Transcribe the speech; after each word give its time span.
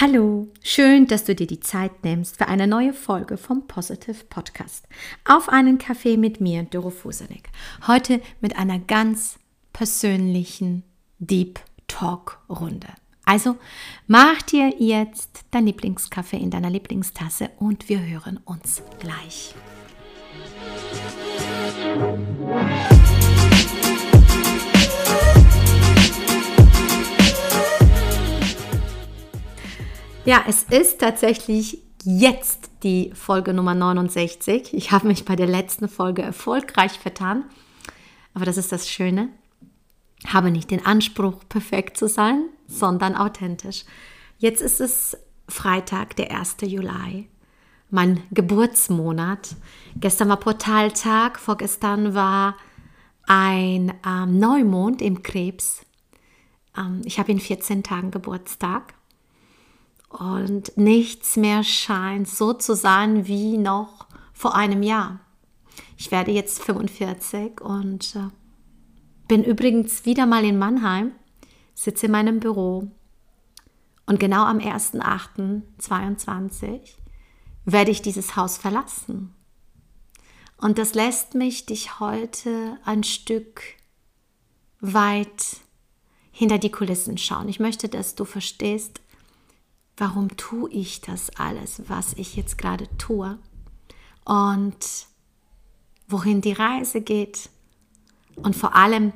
Hallo, 0.00 0.48
schön, 0.60 1.06
dass 1.06 1.22
du 1.22 1.36
dir 1.36 1.46
die 1.46 1.60
Zeit 1.60 2.02
nimmst 2.02 2.38
für 2.38 2.48
eine 2.48 2.66
neue 2.66 2.92
Folge 2.92 3.36
vom 3.36 3.68
Positive 3.68 4.24
Podcast. 4.28 4.88
Auf 5.24 5.48
einen 5.48 5.78
Kaffee 5.78 6.16
mit 6.16 6.40
mir, 6.40 6.64
Doro 6.64 6.90
Fusenek. 6.90 7.48
Heute 7.86 8.20
mit 8.40 8.56
einer 8.58 8.80
ganz 8.80 9.38
persönlichen 9.72 10.82
Deep 11.20 11.60
Talk 11.86 12.40
Runde. 12.48 12.88
Also 13.24 13.56
mach 14.08 14.42
dir 14.42 14.74
jetzt 14.80 15.44
dein 15.52 15.66
Lieblingskaffee 15.66 16.38
in 16.38 16.50
deiner 16.50 16.70
Lieblingstasse 16.70 17.50
und 17.60 17.88
wir 17.88 18.04
hören 18.04 18.40
uns 18.44 18.82
gleich. 18.98 19.54
Ja, 30.24 30.42
es 30.48 30.62
ist 30.62 31.00
tatsächlich 31.00 31.82
jetzt 32.02 32.70
die 32.82 33.12
Folge 33.14 33.52
Nummer 33.52 33.74
69. 33.74 34.72
Ich 34.72 34.90
habe 34.90 35.06
mich 35.06 35.26
bei 35.26 35.36
der 35.36 35.46
letzten 35.46 35.86
Folge 35.86 36.22
erfolgreich 36.22 36.92
vertan. 36.92 37.44
Aber 38.32 38.46
das 38.46 38.56
ist 38.56 38.72
das 38.72 38.88
Schöne. 38.88 39.28
Habe 40.26 40.50
nicht 40.50 40.70
den 40.70 40.86
Anspruch, 40.86 41.40
perfekt 41.50 41.98
zu 41.98 42.08
sein, 42.08 42.46
sondern 42.66 43.14
authentisch. 43.14 43.84
Jetzt 44.38 44.62
ist 44.62 44.80
es 44.80 45.14
Freitag, 45.46 46.16
der 46.16 46.30
1. 46.30 46.56
Juli, 46.62 47.28
mein 47.90 48.22
Geburtsmonat. 48.30 49.56
Gestern 49.96 50.30
war 50.30 50.38
Portaltag, 50.38 51.38
vorgestern 51.38 52.14
war 52.14 52.56
ein 53.26 53.92
ähm, 54.06 54.38
Neumond 54.38 55.02
im 55.02 55.22
Krebs. 55.22 55.84
Ähm, 56.78 57.02
ich 57.04 57.18
habe 57.18 57.30
in 57.30 57.40
14 57.40 57.82
Tagen 57.82 58.10
Geburtstag 58.10 58.94
und 60.14 60.76
nichts 60.76 61.36
mehr 61.36 61.64
scheint 61.64 62.28
so 62.28 62.52
zu 62.52 62.76
sein 62.76 63.26
wie 63.26 63.58
noch 63.58 64.06
vor 64.32 64.54
einem 64.54 64.82
Jahr. 64.82 65.20
Ich 65.96 66.10
werde 66.10 66.30
jetzt 66.30 66.62
45 66.62 67.60
und 67.60 68.16
äh, 68.16 68.28
bin 69.26 69.42
übrigens 69.42 70.04
wieder 70.04 70.26
mal 70.26 70.44
in 70.44 70.58
Mannheim, 70.58 71.12
sitze 71.74 72.04
in 72.06 72.12
meinem 72.12 72.40
Büro 72.40 72.90
und 74.06 74.20
genau 74.20 74.44
am 74.44 74.58
1.8.22 74.58 76.80
werde 77.64 77.90
ich 77.90 78.02
dieses 78.02 78.36
Haus 78.36 78.58
verlassen. 78.58 79.34
Und 80.58 80.78
das 80.78 80.94
lässt 80.94 81.34
mich 81.34 81.66
dich 81.66 81.98
heute 81.98 82.78
ein 82.84 83.02
Stück 83.02 83.62
weit 84.80 85.56
hinter 86.30 86.58
die 86.58 86.70
Kulissen 86.70 87.18
schauen. 87.18 87.48
Ich 87.48 87.58
möchte, 87.60 87.88
dass 87.88 88.14
du 88.14 88.24
verstehst, 88.24 89.00
warum 89.96 90.36
tue 90.36 90.70
ich 90.70 91.00
das 91.00 91.30
alles, 91.36 91.82
was 91.86 92.14
ich 92.14 92.36
jetzt 92.36 92.58
gerade 92.58 92.88
tue 92.98 93.38
und 94.24 95.06
wohin 96.08 96.40
die 96.40 96.52
Reise 96.52 97.00
geht 97.00 97.48
und 98.36 98.56
vor 98.56 98.74
allem, 98.74 99.12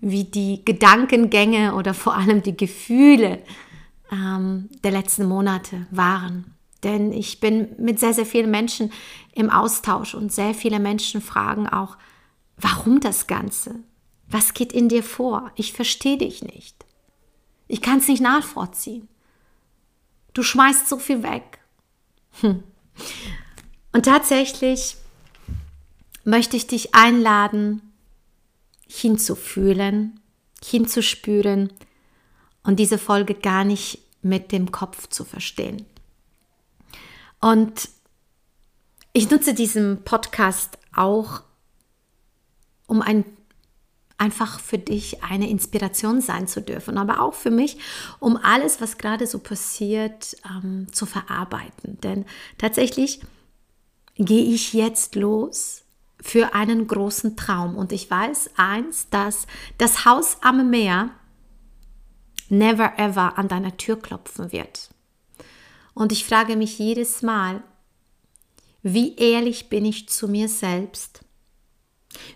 wie 0.00 0.24
die 0.24 0.64
Gedankengänge 0.64 1.74
oder 1.74 1.94
vor 1.94 2.14
allem 2.14 2.42
die 2.42 2.56
Gefühle 2.56 3.42
ähm, 4.12 4.68
der 4.84 4.92
letzten 4.92 5.26
Monate 5.26 5.86
waren. 5.90 6.54
Denn 6.84 7.12
ich 7.12 7.40
bin 7.40 7.74
mit 7.78 7.98
sehr, 7.98 8.14
sehr 8.14 8.26
vielen 8.26 8.50
Menschen 8.50 8.92
im 9.32 9.50
Austausch 9.50 10.14
und 10.14 10.32
sehr 10.32 10.54
viele 10.54 10.78
Menschen 10.78 11.20
fragen 11.20 11.68
auch, 11.68 11.96
warum 12.56 13.00
das 13.00 13.26
Ganze? 13.26 13.82
Was 14.28 14.54
geht 14.54 14.72
in 14.72 14.88
dir 14.88 15.02
vor? 15.02 15.50
Ich 15.56 15.72
verstehe 15.72 16.18
dich 16.18 16.42
nicht. 16.42 16.84
Ich 17.66 17.82
kann 17.82 17.98
es 17.98 18.08
nicht 18.08 18.22
nachvollziehen. 18.22 19.08
Du 20.38 20.44
schmeißt 20.44 20.88
so 20.88 21.00
viel 21.00 21.24
weg. 21.24 21.58
Hm. 22.42 22.62
Und 23.90 24.04
tatsächlich 24.04 24.94
möchte 26.22 26.56
ich 26.56 26.68
dich 26.68 26.94
einladen, 26.94 27.82
hinzufühlen, 28.86 30.20
hinzuspüren 30.62 31.72
und 32.62 32.78
diese 32.78 32.98
Folge 32.98 33.34
gar 33.34 33.64
nicht 33.64 33.98
mit 34.22 34.52
dem 34.52 34.70
Kopf 34.70 35.08
zu 35.08 35.24
verstehen. 35.24 35.84
Und 37.40 37.88
ich 39.12 39.28
nutze 39.28 39.54
diesen 39.54 40.04
Podcast 40.04 40.78
auch, 40.94 41.42
um 42.86 43.02
ein 43.02 43.24
einfach 44.18 44.58
für 44.60 44.78
dich 44.78 45.22
eine 45.22 45.48
Inspiration 45.48 46.20
sein 46.20 46.48
zu 46.48 46.60
dürfen, 46.60 46.98
aber 46.98 47.20
auch 47.20 47.34
für 47.34 47.50
mich, 47.50 47.78
um 48.18 48.36
alles, 48.36 48.80
was 48.80 48.98
gerade 48.98 49.26
so 49.26 49.38
passiert, 49.38 50.36
ähm, 50.44 50.88
zu 50.92 51.06
verarbeiten. 51.06 52.00
Denn 52.02 52.26
tatsächlich 52.58 53.20
gehe 54.16 54.52
ich 54.52 54.72
jetzt 54.72 55.14
los 55.14 55.84
für 56.20 56.52
einen 56.54 56.88
großen 56.88 57.36
Traum. 57.36 57.76
Und 57.76 57.92
ich 57.92 58.10
weiß 58.10 58.50
eins, 58.56 59.08
dass 59.10 59.46
das 59.78 60.04
Haus 60.04 60.38
am 60.42 60.68
Meer 60.68 61.10
never 62.48 62.98
ever 62.98 63.38
an 63.38 63.46
deiner 63.48 63.76
Tür 63.76 64.00
klopfen 64.00 64.52
wird. 64.52 64.90
Und 65.94 66.12
ich 66.12 66.24
frage 66.24 66.56
mich 66.56 66.78
jedes 66.78 67.22
Mal, 67.22 67.62
wie 68.82 69.16
ehrlich 69.16 69.68
bin 69.68 69.84
ich 69.84 70.08
zu 70.08 70.28
mir 70.28 70.48
selbst? 70.48 71.20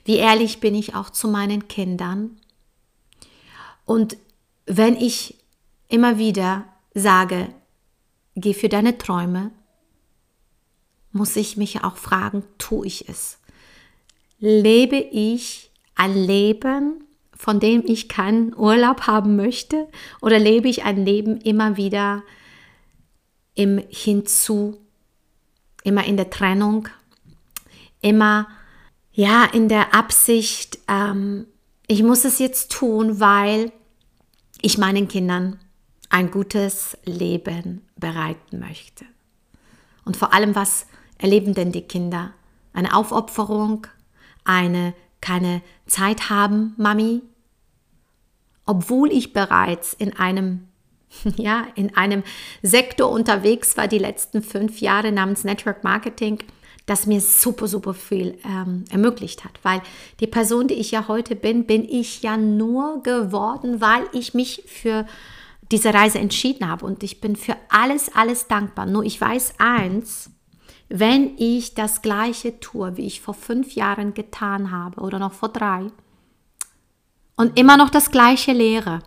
Wie 0.05 0.17
ehrlich 0.17 0.61
bin 0.61 0.75
ich 0.75 0.95
auch 0.95 1.11
zu 1.11 1.29
meinen 1.29 1.69
Kindern? 1.69 2.39
Und 3.85 4.17
wenn 4.67 4.97
ich 4.97 5.37
immer 5.89 6.19
wieder 6.19 6.65
sage, 6.95 7.49
geh 8.35 8.55
für 8.55 8.69
deine 8.69 8.99
Träume, 8.99 9.51
muss 11.11 11.37
ich 11.37 11.57
mich 11.57 11.85
auch 11.85 11.97
fragen, 11.97 12.45
tue 12.59 12.87
ich 12.87 13.09
es? 13.09 13.39
Lebe 14.39 14.97
ich 14.97 15.71
ein 15.95 16.15
Leben, 16.15 17.05
von 17.35 17.61
dem 17.61 17.83
ich 17.85 18.09
keinen 18.09 18.57
Urlaub 18.57 19.03
haben 19.03 19.37
möchte? 19.37 19.89
Oder 20.21 20.39
lebe 20.39 20.69
ich 20.69 20.85
ein 20.85 21.05
Leben 21.05 21.39
immer 21.41 21.77
wieder 21.77 22.23
im 23.55 23.79
Hinzu, 23.89 24.81
immer 25.83 26.05
in 26.05 26.17
der 26.17 26.31
Trennung, 26.31 26.89
immer 28.01 28.49
ja, 29.13 29.45
in 29.45 29.69
der 29.69 29.95
Absicht, 29.95 30.79
ähm, 30.89 31.47
ich 31.87 32.03
muss 32.03 32.25
es 32.25 32.39
jetzt 32.39 32.73
tun, 32.73 33.21
weil 33.21 33.73
ich 34.61 34.79
meinen 34.79 35.09
Kindern 35.09 35.59
ein 36.09 36.31
gutes 36.31 36.97
Leben 37.05 37.87
bereiten 37.97 38.59
möchte. 38.59 39.05
Und 40.05 40.17
vor 40.17 40.33
allem, 40.33 40.55
was 40.55 40.87
erleben 41.19 41.55
denn 41.55 41.73
die 41.73 41.83
Kinder? 41.83 42.33
Eine 42.73 42.95
Aufopferung, 42.95 43.87
eine 44.45 44.95
keine 45.21 45.63
Zeit 45.87 46.31
haben, 46.31 46.75
Mami, 46.77 47.23
obwohl 48.67 49.11
ich 49.13 49.33
bereits 49.33 49.95
in 49.95 50.17
einem 50.17 50.69
ja, 51.37 51.67
in 51.75 51.95
einem 51.97 52.23
Sektor 52.63 53.11
unterwegs 53.11 53.77
war 53.77 53.87
die 53.87 53.99
letzten 53.99 54.43
fünf 54.43 54.81
Jahre 54.81 55.13
namens 55.13 55.45
Network 55.45 55.85
Marketing, 55.85 56.39
das 56.87 57.07
mir 57.07 57.21
super, 57.21 57.69
super 57.69 57.95
viel 57.95 58.39
ähm, 58.45 58.85
ermöglicht 58.91 59.45
hat. 59.45 59.59
Weil 59.63 59.83
die 60.21 60.27
Person, 60.27 60.69
die 60.69 60.75
ich 60.75 60.91
ja 60.91 61.09
heute 61.09 61.37
bin, 61.37 61.67
bin 61.67 61.85
ich 61.85 62.23
ja 62.23 62.37
nur 62.37 63.03
geworden, 63.03 63.81
weil 63.81 64.05
ich 64.13 64.35
mich 64.35 64.65
für 64.67 65.07
diese 65.71 65.95
Reise 65.95 66.19
entschieden 66.19 66.69
habe. 66.69 66.85
Und 66.85 67.03
ich 67.03 67.21
bin 67.21 67.37
für 67.37 67.57
alles, 67.69 68.15
alles 68.15 68.49
dankbar. 68.49 68.87
Nur 68.87 69.05
ich 69.05 69.21
weiß 69.21 69.55
eins, 69.59 70.31
wenn 70.89 71.39
ich 71.39 71.75
das 71.75 72.03
gleiche 72.03 72.61
tue, 72.61 72.97
wie 72.97 73.07
ich 73.07 73.21
vor 73.21 73.35
fünf 73.35 73.75
Jahren 73.75 74.13
getan 74.13 74.71
habe 74.71 75.01
oder 75.01 75.19
noch 75.19 75.33
vor 75.33 75.49
drei 75.49 75.87
und 77.37 77.59
immer 77.59 77.79
noch 77.79 77.89
das 77.89 78.11
gleiche 78.11 78.53
lehre, 78.53 79.03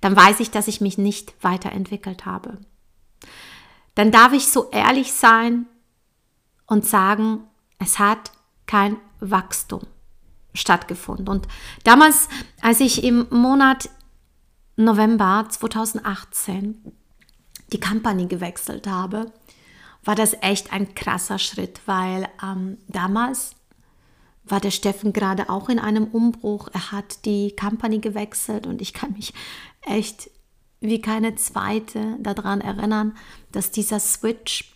dann 0.00 0.14
weiß 0.14 0.38
ich, 0.40 0.50
dass 0.50 0.68
ich 0.68 0.80
mich 0.80 0.96
nicht 0.96 1.34
weiterentwickelt 1.42 2.26
habe. 2.26 2.58
Dann 3.96 4.12
darf 4.12 4.32
ich 4.32 4.46
so 4.46 4.70
ehrlich 4.70 5.12
sein 5.12 5.66
und 6.68 6.86
sagen, 6.86 7.40
es 7.80 7.98
hat 7.98 8.30
kein 8.66 8.98
Wachstum 9.18 9.82
stattgefunden. 10.54 11.28
Und 11.28 11.48
damals, 11.82 12.28
als 12.60 12.80
ich 12.80 13.02
im 13.02 13.26
Monat 13.30 13.90
November 14.76 15.46
2018 15.48 16.92
die 17.72 17.80
Company 17.80 18.26
gewechselt 18.26 18.86
habe, 18.86 19.32
war 20.04 20.14
das 20.14 20.36
echt 20.40 20.72
ein 20.72 20.94
krasser 20.94 21.38
Schritt, 21.38 21.80
weil 21.86 22.28
ähm, 22.42 22.78
damals 22.86 23.56
war 24.44 24.60
der 24.60 24.70
Steffen 24.70 25.12
gerade 25.12 25.50
auch 25.50 25.68
in 25.68 25.78
einem 25.78 26.04
Umbruch. 26.04 26.68
Er 26.72 26.92
hat 26.92 27.24
die 27.24 27.54
Company 27.54 27.98
gewechselt 27.98 28.66
und 28.66 28.80
ich 28.80 28.94
kann 28.94 29.12
mich 29.12 29.34
echt 29.82 30.30
wie 30.80 31.00
keine 31.00 31.34
zweite 31.34 32.16
daran 32.20 32.60
erinnern, 32.60 33.16
dass 33.52 33.70
dieser 33.70 34.00
Switch 34.00 34.72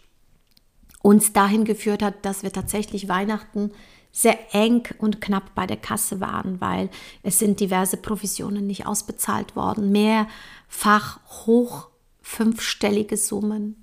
uns 1.02 1.32
dahin 1.32 1.64
geführt 1.64 2.02
hat, 2.02 2.24
dass 2.24 2.42
wir 2.42 2.52
tatsächlich 2.52 3.08
Weihnachten 3.08 3.72
sehr 4.12 4.54
eng 4.54 4.86
und 4.98 5.20
knapp 5.20 5.54
bei 5.54 5.66
der 5.66 5.78
Kasse 5.78 6.20
waren, 6.20 6.60
weil 6.60 6.90
es 7.22 7.38
sind 7.38 7.60
diverse 7.60 7.96
Provisionen 7.96 8.66
nicht 8.66 8.86
ausbezahlt 8.86 9.56
worden, 9.56 9.90
mehrfach 9.90 11.20
hoch 11.46 11.88
fünfstellige 12.20 13.16
Summen 13.16 13.82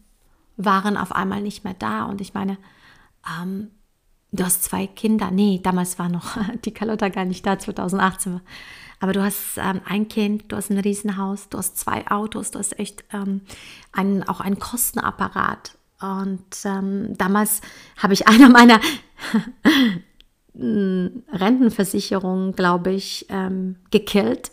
waren 0.55 0.97
auf 0.97 1.13
einmal 1.13 1.41
nicht 1.41 1.63
mehr 1.63 1.73
da. 1.73 2.03
Und 2.03 2.21
ich 2.21 2.33
meine, 2.33 2.57
ähm, 3.41 3.71
du 4.31 4.43
hast 4.43 4.63
zwei 4.63 4.87
Kinder. 4.87 5.31
Nee, 5.31 5.59
damals 5.63 5.97
war 5.97 6.09
noch 6.09 6.37
die 6.65 6.73
Carlotta 6.73 7.09
gar 7.09 7.25
nicht 7.25 7.45
da, 7.45 7.57
2018. 7.57 8.41
Aber 8.99 9.13
du 9.13 9.23
hast 9.23 9.57
ähm, 9.57 9.81
ein 9.85 10.09
Kind, 10.09 10.51
du 10.51 10.57
hast 10.57 10.69
ein 10.69 10.77
Riesenhaus, 10.77 11.47
du 11.49 11.57
hast 11.57 11.77
zwei 11.77 12.05
Autos, 12.11 12.51
du 12.51 12.59
hast 12.59 12.77
echt 12.77 13.05
ähm, 13.13 13.41
einen, 13.93 14.23
auch 14.23 14.41
einen 14.41 14.59
Kostenapparat. 14.59 15.77
Und 16.01 16.45
ähm, 16.65 17.17
damals 17.17 17.61
habe 17.97 18.13
ich 18.13 18.27
einer 18.27 18.49
meiner 18.49 18.79
Rentenversicherungen, 20.55 22.53
glaube 22.53 22.91
ich, 22.91 23.25
ähm, 23.29 23.77
gekillt, 23.91 24.51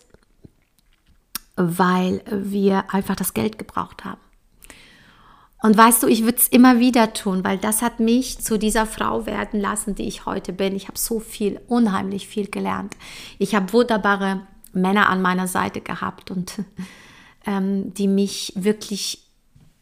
weil 1.57 2.23
wir 2.31 2.93
einfach 2.93 3.17
das 3.17 3.35
Geld 3.35 3.59
gebraucht 3.59 4.05
haben. 4.05 4.21
Und 5.63 5.77
weißt 5.77 6.03
du, 6.03 6.07
ich 6.07 6.23
würde 6.23 6.37
es 6.37 6.49
immer 6.49 6.79
wieder 6.79 7.13
tun, 7.13 7.43
weil 7.43 7.59
das 7.59 7.83
hat 7.83 7.99
mich 7.99 8.39
zu 8.39 8.59
dieser 8.59 8.87
Frau 8.87 9.27
werden 9.27 9.59
lassen, 9.59 9.95
die 9.95 10.07
ich 10.07 10.27
heute 10.27 10.53
bin. 10.53 10.77
Ich 10.77 10.87
habe 10.87 10.99
so 10.99 11.19
viel, 11.19 11.61
unheimlich 11.67 12.29
viel 12.29 12.49
gelernt. 12.49 12.95
Ich 13.39 13.55
habe 13.55 13.73
wunderbare 13.73 14.43
Männer 14.73 15.09
an 15.09 15.23
meiner 15.23 15.49
Seite 15.49 15.81
gehabt 15.81 16.31
und 16.31 16.57
ähm, 17.47 17.95
die 17.95 18.07
mich 18.07 18.53
wirklich 18.55 19.27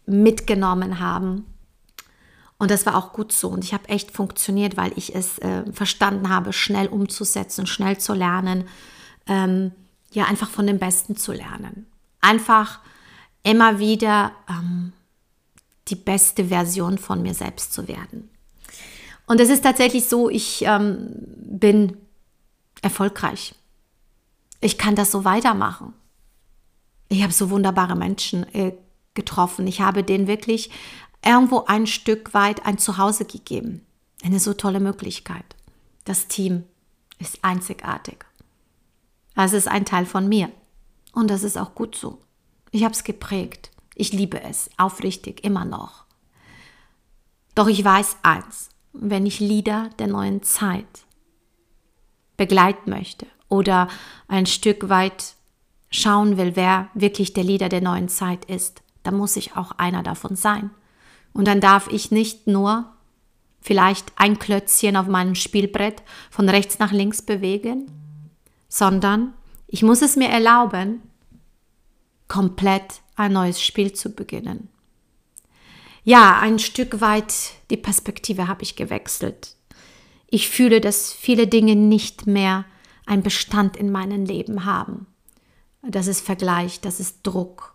mitgenommen 0.07 1.01
haben. 1.01 1.45
Und 2.59 2.71
das 2.71 2.87
war 2.87 2.97
auch 2.97 3.12
gut 3.12 3.33
so. 3.33 3.49
Und 3.49 3.65
ich 3.65 3.75
habe 3.75 3.89
echt 3.89 4.11
funktioniert, 4.11 4.77
weil 4.77 4.93
ich 4.97 5.15
es 5.15 5.39
äh, 5.39 5.71
verstanden 5.73 6.29
habe, 6.29 6.53
schnell 6.53 6.87
umzusetzen, 6.87 7.67
schnell 7.67 7.99
zu 7.99 8.15
lernen. 8.15 8.69
Ähm, 9.27 9.73
ja, 10.12 10.25
einfach 10.27 10.49
von 10.49 10.67
dem 10.67 10.79
Besten 10.79 11.17
zu 11.17 11.33
lernen. 11.33 11.87
Einfach 12.21 12.79
immer 13.43 13.79
wieder 13.79 14.33
ähm, 14.49 14.93
die 15.89 15.97
beste 15.97 16.47
Version 16.47 16.99
von 16.99 17.23
mir 17.23 17.35
selbst 17.35 17.73
zu 17.73 17.89
werden. 17.89 18.31
Und 19.27 19.41
es 19.41 19.51
ist 19.51 19.62
tatsächlich 19.65 20.06
so, 20.06 20.31
ich 20.31 20.62
ähm, 20.67 21.09
bin 21.37 21.97
erfolgreich. 22.83 23.55
Ich 24.61 24.79
kann 24.79 24.95
das 24.95 25.11
so 25.11 25.25
weitermachen. 25.25 25.93
Ich 27.09 27.23
habe 27.23 27.33
so 27.33 27.51
wunderbare 27.51 27.97
Menschen 27.97 28.45
äh, 28.55 28.73
getroffen. 29.15 29.67
Ich 29.67 29.81
habe 29.81 30.05
denen 30.05 30.27
wirklich 30.27 30.71
irgendwo 31.25 31.65
ein 31.67 31.87
Stück 31.87 32.35
weit 32.35 32.67
ein 32.67 32.79
Zuhause 32.79 33.25
gegeben. 33.25 33.85
Eine 34.23 34.41
so 34.41 34.55
tolle 34.55 34.81
Möglichkeit. 34.81 35.44
Das 36.05 36.29
Team 36.29 36.65
ist 37.19 37.38
einzigartig. 37.43 38.25
Es 39.37 39.53
ist 39.53 39.69
ein 39.69 39.85
Teil 39.85 40.06
von 40.06 40.29
mir. 40.29 40.50
Und 41.12 41.29
das 41.31 41.43
ist 41.43 41.59
auch 41.59 41.75
gut 41.75 41.97
so. 41.97 42.19
Ich 42.71 42.85
habe 42.85 42.94
es 42.94 43.05
geprägt. 43.05 43.71
Ich 43.94 44.12
liebe 44.12 44.43
es, 44.43 44.71
aufrichtig, 44.76 45.44
immer 45.44 45.65
noch. 45.65 46.05
Doch 47.55 47.69
ich 47.69 47.85
weiß 47.85 48.17
eins, 48.23 48.70
wenn 48.93 49.27
ich 49.27 49.38
Lieder 49.38 49.91
der 49.99 50.09
neuen 50.09 50.43
Zeit 50.43 51.05
begleiten 52.37 52.91
möchte 52.91 53.27
oder 53.49 53.88
ein 54.27 54.47
Stück 54.47 54.88
weit 54.88 55.35
schauen 55.91 56.37
will, 56.37 56.56
wer 56.56 56.88
wirklich 56.94 57.32
der 57.32 57.44
Lieder 57.44 57.69
der 57.69 57.81
neuen 57.81 58.09
Zeit 58.09 58.44
ist, 58.47 58.82
dann 59.05 59.17
muss 59.17 59.37
ich 59.37 59.56
auch 59.56 59.73
einer 59.73 60.03
davon 60.03 60.35
sein. 60.35 60.70
Und 61.35 61.47
dann 61.47 61.61
darf 61.61 61.89
ich 61.89 62.11
nicht 62.11 62.47
nur 62.47 62.91
vielleicht 63.61 64.13
ein 64.17 64.39
Klötzchen 64.39 64.97
auf 64.97 65.07
meinem 65.07 65.35
Spielbrett 65.35 66.03
von 66.31 66.49
rechts 66.49 66.79
nach 66.79 66.93
links 66.93 67.23
bewegen, 67.23 67.91
sondern 68.69 69.35
ich 69.67 69.83
muss 69.83 70.01
es 70.01 70.17
mir 70.17 70.29
erlauben, 70.29 71.03
komplett 72.29 73.01
ein 73.17 73.33
neues 73.33 73.63
Spiel 73.63 73.93
zu 73.93 74.11
beginnen. 74.15 74.69
Ja, 76.05 76.39
ein 76.39 76.59
Stück 76.59 77.01
weit 77.01 77.35
die 77.71 77.77
Perspektive 77.77 78.47
habe 78.47 78.63
ich 78.63 78.77
gewechselt. 78.77 79.57
Ich 80.29 80.49
fühle, 80.49 80.81
dass 80.81 81.13
viele 81.13 81.47
Dinge 81.47 81.77
nicht 81.77 82.27
mehr 82.27 82.65
einen 83.07 83.23
Bestand 83.23 83.77
in 83.77 83.91
meinem 83.91 84.25
Leben 84.25 84.65
haben. 84.65 85.07
Das 85.83 86.07
ist 86.07 86.21
Vergleich, 86.21 86.81
das 86.81 87.01
ist 87.01 87.19
Druck, 87.23 87.75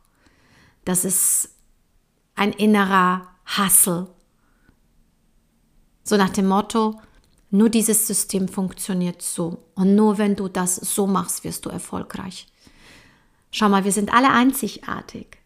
das 0.86 1.06
ist 1.06 1.56
ein 2.36 2.54
innerer 2.54 3.28
Hassel. 3.58 4.08
So 6.04 6.18
nach 6.18 6.30
dem 6.30 6.48
Motto, 6.48 7.00
nur 7.52 7.70
dieses 7.70 8.06
System 8.06 8.48
funktioniert 8.48 9.22
so 9.22 9.64
und 9.76 9.96
nur 9.96 10.18
wenn 10.18 10.36
du 10.36 10.48
das 10.48 10.76
so 10.76 11.08
machst, 11.08 11.44
wirst 11.44 11.66
du 11.66 11.70
erfolgreich. 11.70 12.48
Schau 13.52 13.70
mal, 13.70 13.84
wir 13.84 13.92
sind 13.92 14.14
alle 14.14 14.30
einzigartig. 14.30 15.38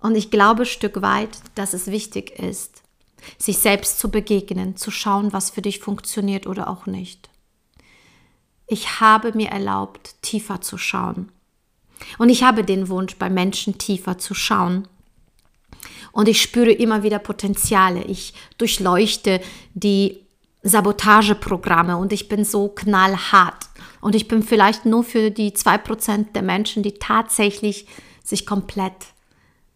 Und 0.00 0.14
ich 0.14 0.30
glaube 0.30 0.62
ein 0.62 0.66
Stück 0.66 1.00
weit, 1.00 1.38
dass 1.54 1.72
es 1.72 1.86
wichtig 1.86 2.38
ist, 2.38 2.82
sich 3.38 3.58
selbst 3.58 3.98
zu 3.98 4.10
begegnen, 4.10 4.76
zu 4.76 4.90
schauen, 4.90 5.32
was 5.32 5.50
für 5.50 5.62
dich 5.62 5.80
funktioniert 5.80 6.46
oder 6.46 6.68
auch 6.68 6.86
nicht. 6.86 7.30
Ich 8.66 9.00
habe 9.00 9.32
mir 9.32 9.48
erlaubt, 9.48 10.16
tiefer 10.22 10.60
zu 10.60 10.76
schauen. 10.76 11.32
Und 12.18 12.28
ich 12.28 12.42
habe 12.42 12.62
den 12.62 12.88
Wunsch, 12.88 13.16
bei 13.16 13.30
Menschen 13.30 13.78
tiefer 13.78 14.18
zu 14.18 14.34
schauen. 14.34 14.86
Und 16.16 16.28
ich 16.28 16.40
spüre 16.40 16.72
immer 16.72 17.02
wieder 17.02 17.18
Potenziale. 17.18 18.02
Ich 18.04 18.32
durchleuchte 18.56 19.38
die 19.74 20.20
Sabotageprogramme 20.62 21.98
und 21.98 22.10
ich 22.10 22.26
bin 22.26 22.42
so 22.42 22.68
knallhart. 22.68 23.66
Und 24.00 24.14
ich 24.14 24.26
bin 24.26 24.42
vielleicht 24.42 24.86
nur 24.86 25.04
für 25.04 25.30
die 25.30 25.50
2% 25.50 26.32
der 26.32 26.40
Menschen, 26.40 26.82
die 26.82 26.94
tatsächlich 26.94 27.86
sich 28.24 28.46
komplett 28.46 28.94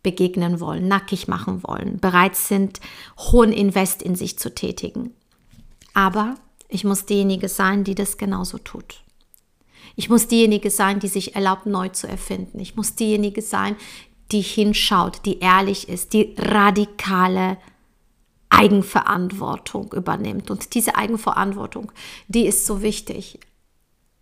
begegnen 0.03 0.61
wollen, 0.61 0.89
nackig 0.89 1.29
machen 1.29 1.63
wollen, 1.63 2.01
bereit 2.01 2.37
sind, 2.37 2.81
hohen 3.19 3.53
Invest 3.53 4.01
in 4.03 4.17
sich 4.17 4.39
zu 4.39 4.55
tätigen. 4.55 5.13
Aber 5.93 6.37
ich 6.71 6.85
muss 6.85 7.05
diejenige 7.05 7.51
sein, 7.51 7.85
die 7.85 7.95
das 7.95 8.17
genauso 8.17 8.57
tut. 8.57 9.03
Ich 9.95 10.09
muss 10.09 10.27
diejenige 10.27 10.71
sein, 10.71 11.01
die 11.01 11.09
sich 11.09 11.35
erlaubt, 11.35 11.67
neu 11.67 11.91
zu 11.91 12.07
erfinden. 12.07 12.61
Ich 12.61 12.77
muss 12.77 12.95
diejenige 12.95 13.43
sein, 13.43 13.77
die 14.33 14.43
hinschaut, 14.43 15.25
die 15.25 15.41
ehrlich 15.41 15.89
ist, 15.89 16.13
die 16.13 16.35
radikale 16.39 17.59
Eigenverantwortung 18.49 19.93
übernimmt. 19.93 20.51
Und 20.51 20.75
diese 20.75 20.97
Eigenverantwortung, 20.97 21.93
die 22.29 22.47
ist 22.47 22.67
so 22.67 22.83
wichtig, 22.83 23.41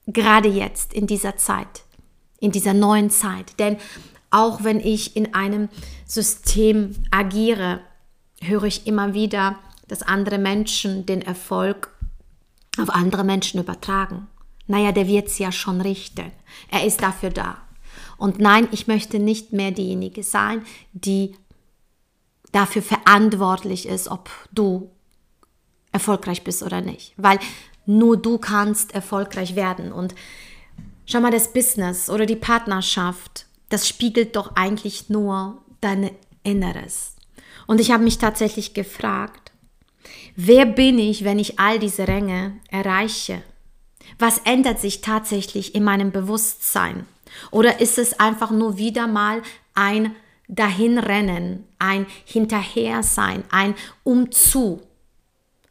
gerade 0.06 0.48
jetzt 0.48 0.92
in 0.94 1.06
dieser 1.06 1.36
Zeit, 1.36 1.82
in 2.38 2.52
dieser 2.52 2.74
neuen 2.74 3.10
Zeit. 3.10 3.58
Denn 3.58 3.78
auch 4.30 4.62
wenn 4.62 4.80
ich 4.80 5.16
in 5.16 5.34
einem 5.34 5.68
System 6.06 6.94
agiere, 7.10 7.80
höre 8.40 8.64
ich 8.64 8.86
immer 8.86 9.14
wieder, 9.14 9.58
dass 9.88 10.02
andere 10.02 10.38
Menschen 10.38 11.06
den 11.06 11.22
Erfolg 11.22 11.90
auf 12.78 12.90
andere 12.90 13.24
Menschen 13.24 13.60
übertragen. 13.60 14.28
Naja, 14.66 14.92
der 14.92 15.08
wird 15.08 15.28
es 15.28 15.38
ja 15.38 15.50
schon 15.50 15.80
richten. 15.80 16.30
Er 16.70 16.84
ist 16.84 17.02
dafür 17.02 17.30
da. 17.30 17.56
Und 18.18 18.40
nein, 18.40 18.68
ich 18.72 18.86
möchte 18.86 19.18
nicht 19.18 19.52
mehr 19.52 19.70
diejenige 19.70 20.22
sein, 20.22 20.62
die 20.92 21.34
dafür 22.52 22.82
verantwortlich 22.82 23.86
ist, 23.86 24.08
ob 24.08 24.28
du 24.52 24.90
erfolgreich 25.92 26.44
bist 26.44 26.62
oder 26.62 26.80
nicht. 26.80 27.14
Weil 27.16 27.38
nur 27.86 28.16
du 28.16 28.38
kannst 28.38 28.94
erfolgreich 28.94 29.56
werden. 29.56 29.92
Und 29.92 30.14
schau 31.06 31.20
mal, 31.20 31.30
das 31.30 31.52
Business 31.52 32.10
oder 32.10 32.26
die 32.26 32.36
Partnerschaft, 32.36 33.46
das 33.70 33.88
spiegelt 33.88 34.36
doch 34.36 34.56
eigentlich 34.56 35.08
nur 35.08 35.62
dein 35.80 36.10
Inneres. 36.42 37.14
Und 37.66 37.80
ich 37.80 37.90
habe 37.90 38.04
mich 38.04 38.18
tatsächlich 38.18 38.74
gefragt, 38.74 39.52
wer 40.36 40.66
bin 40.66 40.98
ich, 40.98 41.24
wenn 41.24 41.38
ich 41.38 41.58
all 41.58 41.78
diese 41.78 42.08
Ränge 42.08 42.58
erreiche? 42.68 43.42
Was 44.18 44.38
ändert 44.38 44.80
sich 44.80 45.00
tatsächlich 45.00 45.74
in 45.74 45.84
meinem 45.84 46.10
Bewusstsein? 46.10 47.06
Oder 47.50 47.80
ist 47.80 47.98
es 47.98 48.18
einfach 48.18 48.50
nur 48.50 48.78
wieder 48.78 49.06
mal 49.06 49.42
ein 49.74 50.14
Dahinrennen, 50.48 51.64
ein 51.78 52.06
Hinterhersein, 52.24 53.44
ein 53.50 53.74
Umzu? 54.04 54.82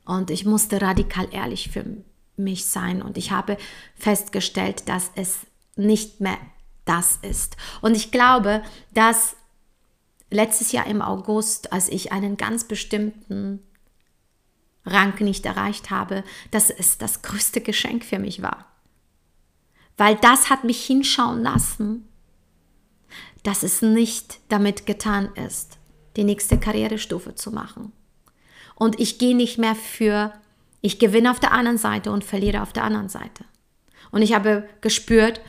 Und 0.06 0.32
ich 0.32 0.46
musste 0.46 0.82
radikal 0.82 1.28
ehrlich 1.32 1.70
für 1.70 1.86
mich 2.38 2.66
sein. 2.66 3.02
Und 3.02 3.18
ich 3.18 3.32
habe 3.32 3.58
festgestellt, 3.96 4.88
dass 4.88 5.12
es 5.16 5.40
nicht 5.76 6.22
mehr 6.22 6.38
das 6.86 7.20
ist. 7.22 7.58
Und 7.82 7.96
ich 7.96 8.12
glaube, 8.12 8.64
dass 8.94 9.36
letztes 10.30 10.72
Jahr 10.72 10.88
im 10.88 11.02
August, 11.02 11.74
als 11.74 11.90
ich 11.90 12.12
einen 12.12 12.38
ganz 12.38 12.64
bestimmten 12.64 13.62
Rang 14.86 15.14
nicht 15.20 15.46
erreicht 15.46 15.90
habe, 15.90 16.24
dass 16.52 16.70
es 16.70 16.98
das 16.98 17.22
größte 17.22 17.62
Geschenk 17.62 18.06
für 18.06 18.20
mich 18.20 18.42
war. 18.42 18.67
Weil 19.98 20.16
das 20.16 20.50
hat 20.50 20.64
mich 20.64 20.86
hinschauen 20.86 21.42
lassen, 21.42 22.08
dass 23.44 23.64
es 23.64 23.82
nicht 23.82 24.40
damit 24.50 24.86
getan 24.86 25.30
ist, 25.36 25.78
die 26.16 26.24
nächste 26.24 26.60
Karrierestufe 26.60 27.36
zu 27.36 27.52
machen. 27.52 27.92
Und 28.76 29.00
ich 29.00 29.18
gehe 29.18 29.36
nicht 29.36 29.58
mehr 29.58 29.76
für, 29.76 30.34
ich 30.82 31.00
gewinne 31.00 31.32
auf 31.32 31.40
der 31.40 31.52
einen 31.52 31.78
Seite 31.78 32.12
und 32.12 32.24
verliere 32.24 32.62
auf 32.62 32.74
der 32.74 32.84
anderen 32.84 33.10
Seite. 33.10 33.46
Und 34.12 34.22
ich 34.22 34.34
habe 34.34 34.70
gespürt, 34.82 35.42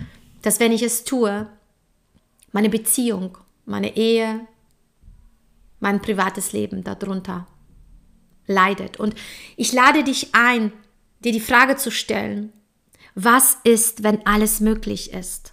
dass 0.42 0.60
wenn 0.60 0.72
ich 0.72 0.82
es 0.82 1.04
tue, 1.04 1.46
meine 2.52 2.70
Beziehung, 2.70 3.36
meine 3.66 3.96
Ehe, 3.96 4.46
mein 5.80 6.00
privates 6.00 6.52
Leben 6.52 6.82
darunter 6.84 7.46
leidet. 8.46 8.98
Und 8.98 9.14
ich 9.56 9.72
lade 9.72 10.02
dich 10.04 10.34
ein, 10.34 10.72
dir 11.20 11.32
die 11.32 11.40
Frage 11.40 11.76
zu 11.76 11.90
stellen, 11.90 12.52
was 13.20 13.58
ist, 13.64 14.04
wenn 14.04 14.24
alles 14.26 14.60
möglich 14.60 15.12
ist? 15.12 15.52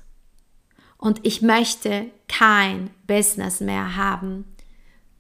Und 0.98 1.20
ich 1.24 1.42
möchte 1.42 2.06
kein 2.28 2.92
Business 3.08 3.60
mehr 3.60 3.96
haben, 3.96 4.46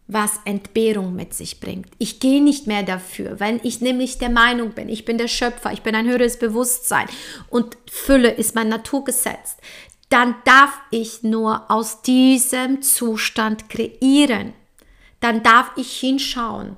was 0.05 0.39
Entbehrung 0.45 1.15
mit 1.15 1.33
sich 1.33 1.59
bringt. 1.59 1.89
Ich 1.97 2.19
gehe 2.19 2.43
nicht 2.43 2.67
mehr 2.67 2.83
dafür, 2.83 3.39
wenn 3.39 3.59
ich 3.63 3.81
nämlich 3.81 4.19
der 4.19 4.29
Meinung 4.29 4.73
bin, 4.73 4.89
ich 4.89 5.05
bin 5.05 5.17
der 5.17 5.27
Schöpfer, 5.27 5.73
ich 5.73 5.81
bin 5.81 5.95
ein 5.95 6.07
höheres 6.07 6.37
Bewusstsein 6.37 7.07
und 7.49 7.77
Fülle 7.89 8.29
ist 8.29 8.53
mein 8.53 8.69
Naturgesetz, 8.69 9.57
dann 10.09 10.35
darf 10.45 10.79
ich 10.91 11.23
nur 11.23 11.71
aus 11.71 12.03
diesem 12.03 12.83
Zustand 12.83 13.69
kreieren. 13.69 14.53
Dann 15.19 15.41
darf 15.41 15.71
ich 15.77 15.99
hinschauen. 15.99 16.77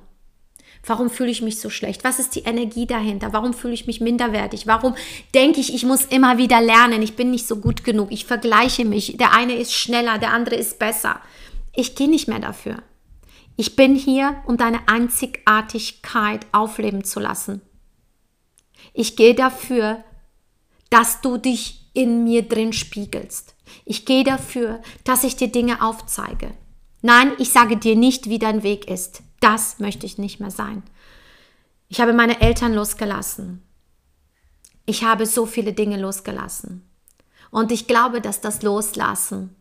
Warum 0.88 1.10
fühle 1.10 1.30
ich 1.30 1.42
mich 1.42 1.60
so 1.60 1.70
schlecht? 1.70 2.04
Was 2.04 2.18
ist 2.18 2.34
die 2.34 2.44
Energie 2.44 2.86
dahinter? 2.86 3.32
Warum 3.32 3.52
fühle 3.52 3.74
ich 3.74 3.86
mich 3.86 4.00
minderwertig? 4.00 4.66
Warum 4.66 4.94
denke 5.34 5.60
ich, 5.60 5.74
ich 5.74 5.84
muss 5.84 6.04
immer 6.04 6.38
wieder 6.38 6.60
lernen? 6.60 7.02
Ich 7.02 7.16
bin 7.16 7.30
nicht 7.30 7.46
so 7.46 7.56
gut 7.56 7.84
genug. 7.84 8.10
Ich 8.10 8.24
vergleiche 8.24 8.84
mich. 8.84 9.16
Der 9.16 9.32
eine 9.32 9.54
ist 9.54 9.74
schneller, 9.74 10.18
der 10.18 10.32
andere 10.32 10.56
ist 10.56 10.78
besser. 10.78 11.20
Ich 11.74 11.94
gehe 11.94 12.08
nicht 12.08 12.28
mehr 12.28 12.38
dafür. 12.38 12.82
Ich 13.56 13.76
bin 13.76 13.94
hier, 13.94 14.42
um 14.46 14.56
deine 14.56 14.88
Einzigartigkeit 14.88 16.46
aufleben 16.52 17.04
zu 17.04 17.20
lassen. 17.20 17.60
Ich 18.94 19.16
gehe 19.16 19.34
dafür, 19.34 20.04
dass 20.90 21.20
du 21.20 21.36
dich 21.36 21.90
in 21.92 22.24
mir 22.24 22.42
drin 22.42 22.72
spiegelst. 22.72 23.54
Ich 23.84 24.06
gehe 24.06 24.24
dafür, 24.24 24.80
dass 25.04 25.24
ich 25.24 25.36
dir 25.36 25.48
Dinge 25.48 25.82
aufzeige. 25.82 26.52
Nein, 27.02 27.32
ich 27.38 27.50
sage 27.50 27.76
dir 27.76 27.96
nicht, 27.96 28.28
wie 28.28 28.38
dein 28.38 28.62
Weg 28.62 28.88
ist. 28.88 29.22
Das 29.40 29.78
möchte 29.78 30.06
ich 30.06 30.18
nicht 30.18 30.40
mehr 30.40 30.50
sein. 30.50 30.82
Ich 31.88 32.00
habe 32.00 32.12
meine 32.12 32.40
Eltern 32.40 32.74
losgelassen. 32.74 33.62
Ich 34.84 35.04
habe 35.04 35.26
so 35.26 35.46
viele 35.46 35.72
Dinge 35.72 35.98
losgelassen. 35.98 36.88
Und 37.50 37.72
ich 37.72 37.86
glaube, 37.86 38.20
dass 38.20 38.40
das 38.40 38.62
Loslassen 38.62 39.54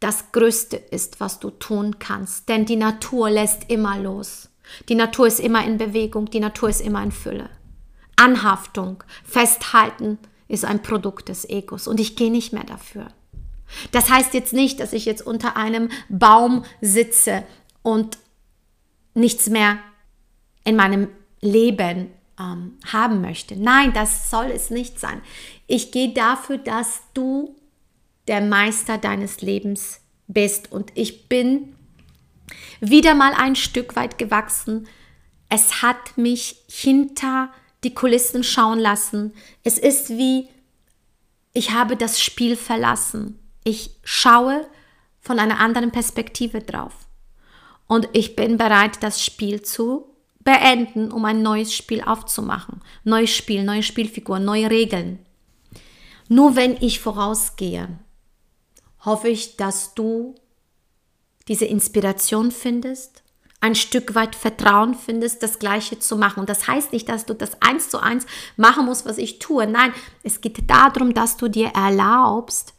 das 0.00 0.32
Größte 0.32 0.76
ist, 0.76 1.20
was 1.20 1.38
du 1.38 1.50
tun 1.50 1.98
kannst. 1.98 2.48
Denn 2.48 2.66
die 2.66 2.76
Natur 2.76 3.30
lässt 3.30 3.70
immer 3.70 3.98
los. 3.98 4.50
Die 4.88 4.94
Natur 4.94 5.26
ist 5.26 5.40
immer 5.40 5.64
in 5.64 5.78
Bewegung, 5.78 6.28
die 6.30 6.40
Natur 6.40 6.68
ist 6.68 6.80
immer 6.80 7.02
in 7.02 7.12
Fülle. 7.12 7.48
Anhaftung, 8.16 9.04
Festhalten 9.24 10.18
ist 10.48 10.64
ein 10.64 10.82
Produkt 10.82 11.28
des 11.28 11.48
Egos 11.48 11.86
und 11.86 12.00
ich 12.00 12.16
gehe 12.16 12.30
nicht 12.30 12.52
mehr 12.52 12.64
dafür. 12.64 13.08
Das 13.92 14.10
heißt 14.10 14.34
jetzt 14.34 14.52
nicht, 14.52 14.80
dass 14.80 14.92
ich 14.92 15.04
jetzt 15.04 15.26
unter 15.26 15.56
einem 15.56 15.90
Baum 16.08 16.64
sitze 16.80 17.44
und 17.82 18.18
nichts 19.16 19.48
mehr 19.48 19.78
in 20.64 20.76
meinem 20.76 21.08
Leben 21.40 22.10
ähm, 22.38 22.78
haben 22.86 23.20
möchte. 23.20 23.56
Nein, 23.56 23.92
das 23.92 24.30
soll 24.30 24.46
es 24.46 24.70
nicht 24.70 25.00
sein. 25.00 25.22
Ich 25.66 25.90
gehe 25.90 26.12
dafür, 26.12 26.58
dass 26.58 27.02
du 27.14 27.56
der 28.28 28.40
Meister 28.40 28.98
deines 28.98 29.40
Lebens 29.40 30.00
bist. 30.26 30.70
Und 30.70 30.92
ich 30.94 31.28
bin 31.28 31.74
wieder 32.80 33.14
mal 33.14 33.32
ein 33.32 33.56
Stück 33.56 33.96
weit 33.96 34.18
gewachsen. 34.18 34.88
Es 35.48 35.82
hat 35.82 36.18
mich 36.18 36.64
hinter 36.68 37.50
die 37.84 37.94
Kulissen 37.94 38.42
schauen 38.42 38.78
lassen. 38.78 39.32
Es 39.62 39.78
ist 39.78 40.10
wie, 40.10 40.48
ich 41.52 41.70
habe 41.70 41.96
das 41.96 42.20
Spiel 42.20 42.56
verlassen. 42.56 43.38
Ich 43.64 43.90
schaue 44.02 44.66
von 45.20 45.38
einer 45.38 45.60
anderen 45.60 45.90
Perspektive 45.90 46.60
drauf. 46.60 47.05
Und 47.86 48.08
ich 48.12 48.36
bin 48.36 48.56
bereit, 48.56 49.02
das 49.02 49.22
Spiel 49.22 49.62
zu 49.62 50.06
beenden, 50.40 51.10
um 51.12 51.24
ein 51.24 51.42
neues 51.42 51.74
Spiel 51.74 52.02
aufzumachen. 52.02 52.80
Neues 53.04 53.30
Spiel, 53.30 53.64
neue 53.64 53.82
Spielfiguren, 53.82 54.44
neue 54.44 54.70
Regeln. 54.70 55.18
Nur 56.28 56.56
wenn 56.56 56.76
ich 56.80 57.00
vorausgehe, 57.00 57.88
hoffe 59.04 59.28
ich, 59.28 59.56
dass 59.56 59.94
du 59.94 60.34
diese 61.48 61.64
Inspiration 61.64 62.50
findest, 62.50 63.22
ein 63.60 63.74
Stück 63.74 64.14
weit 64.14 64.34
Vertrauen 64.34 64.94
findest, 64.94 65.42
das 65.42 65.58
Gleiche 65.58 65.98
zu 65.98 66.16
machen. 66.16 66.40
Und 66.40 66.48
das 66.48 66.68
heißt 66.68 66.92
nicht, 66.92 67.08
dass 67.08 67.26
du 67.26 67.34
das 67.34 67.60
eins 67.62 67.88
zu 67.88 68.00
eins 68.00 68.26
machen 68.56 68.84
musst, 68.84 69.06
was 69.06 69.18
ich 69.18 69.38
tue. 69.38 69.66
Nein, 69.66 69.92
es 70.22 70.40
geht 70.40 70.70
darum, 70.70 71.14
dass 71.14 71.36
du 71.36 71.48
dir 71.48 71.68
erlaubst, 71.68 72.74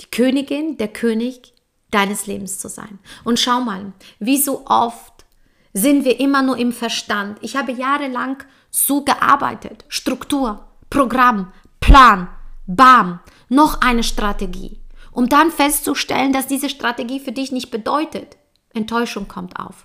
die 0.00 0.10
Königin, 0.10 0.76
der 0.76 0.88
König 0.88 1.54
deines 1.90 2.26
Lebens 2.26 2.58
zu 2.58 2.68
sein. 2.68 2.98
Und 3.24 3.40
schau 3.40 3.60
mal, 3.60 3.92
wie 4.18 4.38
so 4.38 4.66
oft 4.66 5.24
sind 5.72 6.04
wir 6.04 6.20
immer 6.20 6.42
nur 6.42 6.56
im 6.56 6.72
Verstand. 6.72 7.38
Ich 7.42 7.56
habe 7.56 7.72
jahrelang 7.72 8.42
so 8.70 9.04
gearbeitet. 9.04 9.84
Struktur, 9.88 10.66
Programm, 10.90 11.52
Plan, 11.80 12.28
Bam, 12.66 13.20
noch 13.48 13.80
eine 13.80 14.02
Strategie 14.02 14.80
um 15.18 15.28
dann 15.28 15.50
festzustellen, 15.50 16.32
dass 16.32 16.46
diese 16.46 16.70
Strategie 16.70 17.18
für 17.18 17.32
dich 17.32 17.50
nicht 17.50 17.72
bedeutet. 17.72 18.36
Enttäuschung 18.72 19.26
kommt 19.26 19.58
auf. 19.58 19.84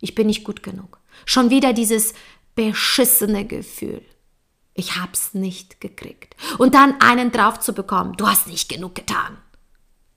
Ich 0.00 0.14
bin 0.14 0.28
nicht 0.28 0.44
gut 0.44 0.62
genug. 0.62 1.00
Schon 1.24 1.50
wieder 1.50 1.72
dieses 1.72 2.14
beschissene 2.54 3.44
Gefühl. 3.44 4.02
Ich 4.74 4.96
hab's 4.96 5.34
nicht 5.34 5.80
gekriegt. 5.80 6.36
Und 6.58 6.76
dann 6.76 7.00
einen 7.00 7.32
drauf 7.32 7.58
zu 7.58 7.72
bekommen. 7.72 8.12
Du 8.16 8.28
hast 8.28 8.46
nicht 8.46 8.68
genug 8.68 8.94
getan. 8.94 9.38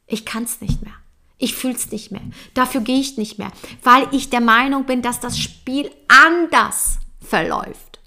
Ich 0.05 0.27
kann's 0.27 0.61
nicht 0.61 0.83
mehr. 0.83 0.93
Ich 1.41 1.55
fühl's 1.55 1.91
nicht 1.91 2.11
mehr. 2.11 2.21
Dafür 2.53 2.81
gehe 2.81 2.99
ich 2.99 3.17
nicht 3.17 3.37
mehr, 3.37 3.51
weil 3.83 4.07
ich 4.11 4.29
der 4.29 4.41
Meinung 4.41 4.85
bin, 4.85 5.01
dass 5.01 5.19
das 5.19 5.37
Spiel 5.37 5.91
anders 6.07 6.99
verläuft. 7.19 7.99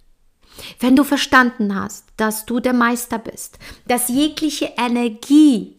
Wenn 0.79 0.97
du 0.97 1.05
verstanden 1.05 1.75
hast, 1.75 2.07
dass 2.17 2.47
du 2.47 2.61
der 2.61 2.73
Meister 2.73 3.19
bist, 3.19 3.59
dass 3.87 4.09
jegliche 4.09 4.73
Energie 4.77 5.77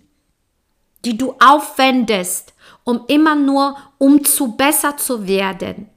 die 1.05 1.17
du 1.17 1.35
aufwendest, 1.39 2.53
um 2.83 3.05
immer 3.07 3.35
nur, 3.35 3.77
um 3.99 4.25
zu 4.25 4.53
besser 4.53 4.97
zu 4.97 5.27
werden, 5.27 5.89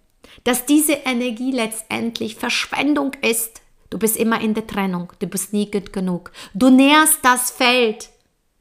dass 0.45 0.67
diese 0.67 0.93
Energie 0.93 1.51
letztendlich 1.51 2.37
Verschwendung 2.37 3.13
ist. 3.23 3.63
Du 3.91 3.99
bist 3.99 4.17
immer 4.17 4.41
in 4.41 4.55
der 4.55 4.67
Trennung, 4.67 5.13
du 5.19 5.27
bist 5.27 5.53
nie 5.53 5.71
gut 5.71 5.93
genug. 5.93 6.31
Du 6.55 6.69
nährst 6.69 7.19
das 7.23 7.51
Feld 7.51 8.11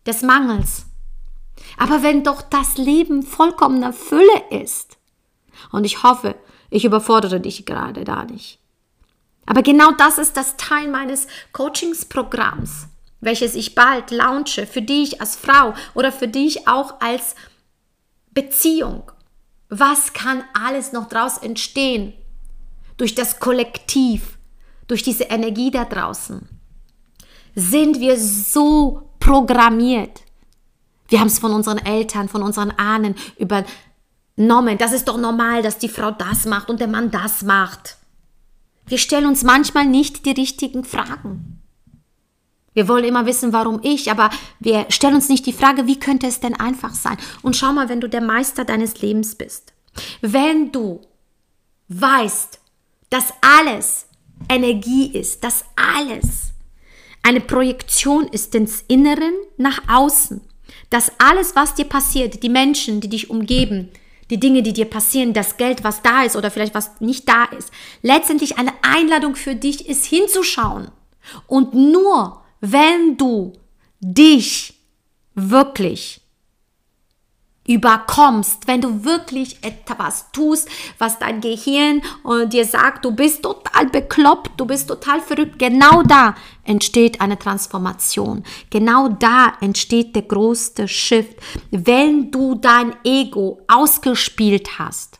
des 0.05 0.21
Mangels. 0.21 0.85
Aber 1.77 2.03
wenn 2.03 2.23
doch 2.23 2.41
das 2.41 2.77
Leben 2.77 3.23
vollkommener 3.23 3.93
Fülle 3.93 4.43
ist, 4.49 4.97
und 5.71 5.85
ich 5.85 6.03
hoffe, 6.03 6.35
ich 6.69 6.85
überfordere 6.85 7.39
dich 7.39 7.65
gerade 7.65 8.03
da 8.03 8.25
nicht. 8.25 8.59
Aber 9.45 9.63
genau 9.63 9.91
das 9.91 10.17
ist 10.17 10.37
das 10.37 10.57
Teil 10.57 10.87
meines 10.87 11.27
Coachingsprogramms 11.53 12.87
welches 13.19 13.55
ich 13.55 13.75
bald 13.75 14.11
launche, 14.11 14.67
für 14.67 14.81
dich 14.81 15.21
als 15.21 15.35
Frau 15.35 15.73
oder 15.93 16.11
für 16.11 16.27
dich 16.27 16.67
auch 16.67 16.99
als 17.01 17.35
Beziehung. 18.31 19.11
Was 19.69 20.13
kann 20.13 20.43
alles 20.53 20.93
noch 20.93 21.09
draus 21.09 21.37
entstehen? 21.37 22.13
Durch 22.97 23.15
das 23.15 23.39
Kollektiv, 23.39 24.37
durch 24.87 25.03
diese 25.03 25.25
Energie 25.25 25.71
da 25.71 25.85
draußen. 25.85 26.47
Sind 27.55 27.99
wir 27.99 28.17
so 28.19 29.09
programmiert? 29.19 30.21
Wir 31.07 31.19
haben 31.19 31.27
es 31.27 31.39
von 31.39 31.53
unseren 31.53 31.77
Eltern, 31.77 32.29
von 32.29 32.43
unseren 32.43 32.71
Ahnen 32.71 33.15
übernommen. 33.37 34.77
Das 34.77 34.93
ist 34.93 35.07
doch 35.07 35.17
normal, 35.17 35.61
dass 35.61 35.77
die 35.77 35.89
Frau 35.89 36.11
das 36.11 36.45
macht 36.45 36.69
und 36.69 36.79
der 36.79 36.87
Mann 36.87 37.11
das 37.11 37.43
macht. 37.43 37.97
Wir 38.85 38.97
stellen 38.97 39.25
uns 39.25 39.43
manchmal 39.43 39.85
nicht 39.85 40.25
die 40.25 40.31
richtigen 40.31 40.83
Fragen. 40.83 41.61
Wir 42.73 42.87
wollen 42.87 43.05
immer 43.05 43.25
wissen, 43.25 43.53
warum 43.53 43.79
ich, 43.81 44.11
aber 44.11 44.29
wir 44.59 44.85
stellen 44.89 45.15
uns 45.15 45.29
nicht 45.29 45.45
die 45.47 45.53
Frage, 45.53 45.87
wie 45.87 45.99
könnte 45.99 46.27
es 46.27 46.39
denn 46.39 46.53
einfach 46.53 46.93
sein? 46.93 47.17
Und 47.41 47.55
schau 47.55 47.73
mal, 47.73 47.89
wenn 47.89 48.01
du 48.01 48.07
der 48.07 48.21
Meister 48.21 48.65
deines 48.65 49.01
Lebens 49.01 49.33
bist, 49.33 49.73
wenn 50.21 50.71
du 50.71 51.01
weißt, 51.87 52.59
dass 53.09 53.33
alles 53.41 54.05
Energie 54.47 55.07
ist, 55.07 55.43
dass 55.43 55.65
alles 55.75 56.53
eine 57.23 57.41
Projektion 57.41 58.27
ist 58.27 58.53
ins 58.53 58.83
Inneren 58.87 59.33
nach 59.57 59.81
außen, 59.89 60.41
dass 60.89 61.11
alles, 61.19 61.55
was 61.55 61.75
dir 61.75 61.85
passiert, 61.85 62.43
die 62.43 62.49
Menschen, 62.49 63.01
die 63.01 63.09
dich 63.09 63.29
umgeben, 63.29 63.89
die 64.29 64.39
Dinge, 64.39 64.61
die 64.61 64.73
dir 64.73 64.85
passieren, 64.85 65.33
das 65.33 65.57
Geld, 65.57 65.83
was 65.83 66.01
da 66.01 66.23
ist 66.23 66.35
oder 66.35 66.51
vielleicht 66.51 66.75
was 66.75 66.99
nicht 66.99 67.27
da 67.27 67.45
ist, 67.45 67.71
letztendlich 68.01 68.57
eine 68.57 68.73
Einladung 68.81 69.35
für 69.35 69.55
dich 69.55 69.87
ist, 69.87 70.05
hinzuschauen. 70.05 70.91
Und 71.45 71.73
nur 71.73 72.43
wenn 72.59 73.17
du 73.17 73.53
dich 73.99 74.73
wirklich 75.35 76.21
überkommst, 77.67 78.67
wenn 78.67 78.81
du 78.81 79.03
wirklich 79.03 79.63
etwas 79.63 80.31
tust, 80.31 80.69
was 80.97 81.19
dein 81.19 81.41
Gehirn 81.41 82.01
äh, 82.25 82.47
dir 82.47 82.65
sagt, 82.65 83.05
du 83.05 83.11
bist 83.11 83.43
total 83.43 83.87
bekloppt, 83.87 84.51
du 84.57 84.65
bist 84.65 84.87
total 84.87 85.21
verrückt, 85.21 85.59
genau 85.59 86.01
da 86.03 86.35
entsteht 86.63 87.21
eine 87.21 87.37
Transformation. 87.37 88.43
Genau 88.69 89.09
da 89.09 89.53
entsteht 89.61 90.15
der 90.15 90.23
größte 90.23 90.87
Shift, 90.87 91.37
wenn 91.71 92.31
du 92.31 92.55
dein 92.55 92.95
Ego 93.03 93.61
ausgespielt 93.67 94.79
hast. 94.79 95.19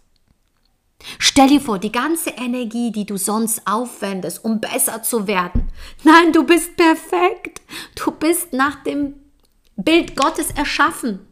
Stell 1.19 1.47
dir 1.47 1.61
vor, 1.61 1.79
die 1.79 1.91
ganze 1.91 2.31
Energie, 2.31 2.91
die 2.91 3.05
du 3.05 3.17
sonst 3.17 3.65
aufwendest, 3.65 4.43
um 4.43 4.59
besser 4.59 5.03
zu 5.03 5.27
werden. 5.27 5.69
Nein, 6.03 6.33
du 6.33 6.43
bist 6.43 6.75
perfekt. 6.75 7.61
Du 7.95 8.11
bist 8.11 8.51
nach 8.53 8.83
dem 8.83 9.13
Bild 9.77 10.15
Gottes 10.15 10.51
erschaffen. 10.51 11.26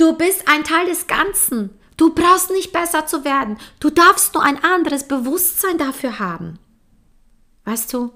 Du 0.00 0.14
bist 0.14 0.48
ein 0.48 0.64
Teil 0.64 0.86
des 0.86 1.06
Ganzen. 1.08 1.68
Du 1.98 2.14
brauchst 2.14 2.50
nicht 2.50 2.72
besser 2.72 3.06
zu 3.06 3.22
werden. 3.22 3.58
Du 3.80 3.90
darfst 3.90 4.32
nur 4.32 4.42
ein 4.42 4.64
anderes 4.64 5.06
Bewusstsein 5.06 5.76
dafür 5.76 6.18
haben. 6.18 6.58
Weißt 7.66 7.92
du? 7.92 8.10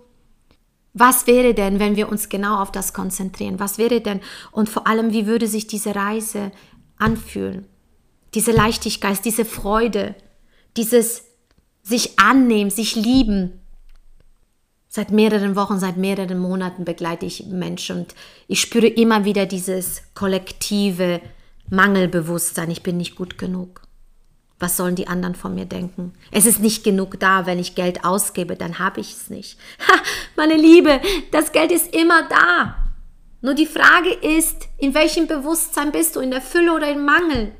Was 0.95 1.26
wäre 1.26 1.53
denn, 1.53 1.81
wenn 1.81 1.95
wir 1.95 2.09
uns 2.09 2.31
genau 2.31 2.62
auf 2.62 2.73
das 2.73 2.95
konzentrieren? 2.95 3.61
Was 3.61 3.76
wäre 3.76 4.00
denn 4.00 4.21
und 4.50 4.71
vor 4.71 4.87
allem, 4.87 5.12
wie 5.12 5.26
würde 5.26 5.47
sich 5.47 5.67
diese 5.67 5.95
Reise 5.95 6.53
anfühlen? 6.97 7.67
Diese 8.33 8.53
Leichtigkeit, 8.53 9.23
diese 9.23 9.45
Freude, 9.45 10.14
dieses 10.79 11.25
sich 11.83 12.19
annehmen, 12.19 12.71
sich 12.71 12.97
lieben. 12.97 13.61
Seit 14.88 15.11
mehreren 15.11 15.55
Wochen, 15.55 15.79
seit 15.79 15.99
mehreren 15.99 16.38
Monaten 16.38 16.87
begleite 16.87 17.26
ich 17.26 17.45
Menschen 17.45 17.99
und 17.99 18.14
ich 18.49 18.62
spüre 18.62 18.87
immer 18.87 19.26
wieder 19.26 19.45
dieses 19.45 20.00
kollektive 20.14 21.21
Mangelbewusstsein. 21.71 22.71
Ich 22.71 22.83
bin 22.83 22.97
nicht 22.97 23.16
gut 23.16 23.38
genug. 23.38 23.83
Was 24.59 24.76
sollen 24.76 24.94
die 24.94 25.09
anderen 25.09 25.35
von 25.35 25.54
mir 25.54 25.66
denken? 25.66 26.14
Es 26.30 26.47
ist 26.47 26.61
nicht 26.61 26.85
genug 26.85 27.18
da, 27.18 27.44
wenn 27.47 27.59
ich 27.59 27.75
Geld 27.75 28.04
ausgebe, 28.04 28.56
dann 28.56 28.78
habe 28.78 29.00
ich 29.00 29.12
es 29.12 29.30
nicht. 29.30 29.59
Ha, 29.88 30.00
meine 30.37 30.56
Liebe, 30.56 31.00
das 31.33 31.52
Geld 31.52 31.73
ist 31.73 31.94
immer 31.94 32.28
da. 32.28 32.76
Nur 33.40 33.54
die 33.54 33.66
Frage 33.66 34.11
ist, 34.11 34.68
in 34.78 34.94
welchem 34.94 35.26
Bewusstsein 35.26 35.92
bist 35.92 36.16
du, 36.16 36.21
in 36.21 36.30
der 36.30 36.40
Fülle 36.40 36.73
oder 36.73 36.90
im 36.90 37.04
Mangel? 37.04 37.52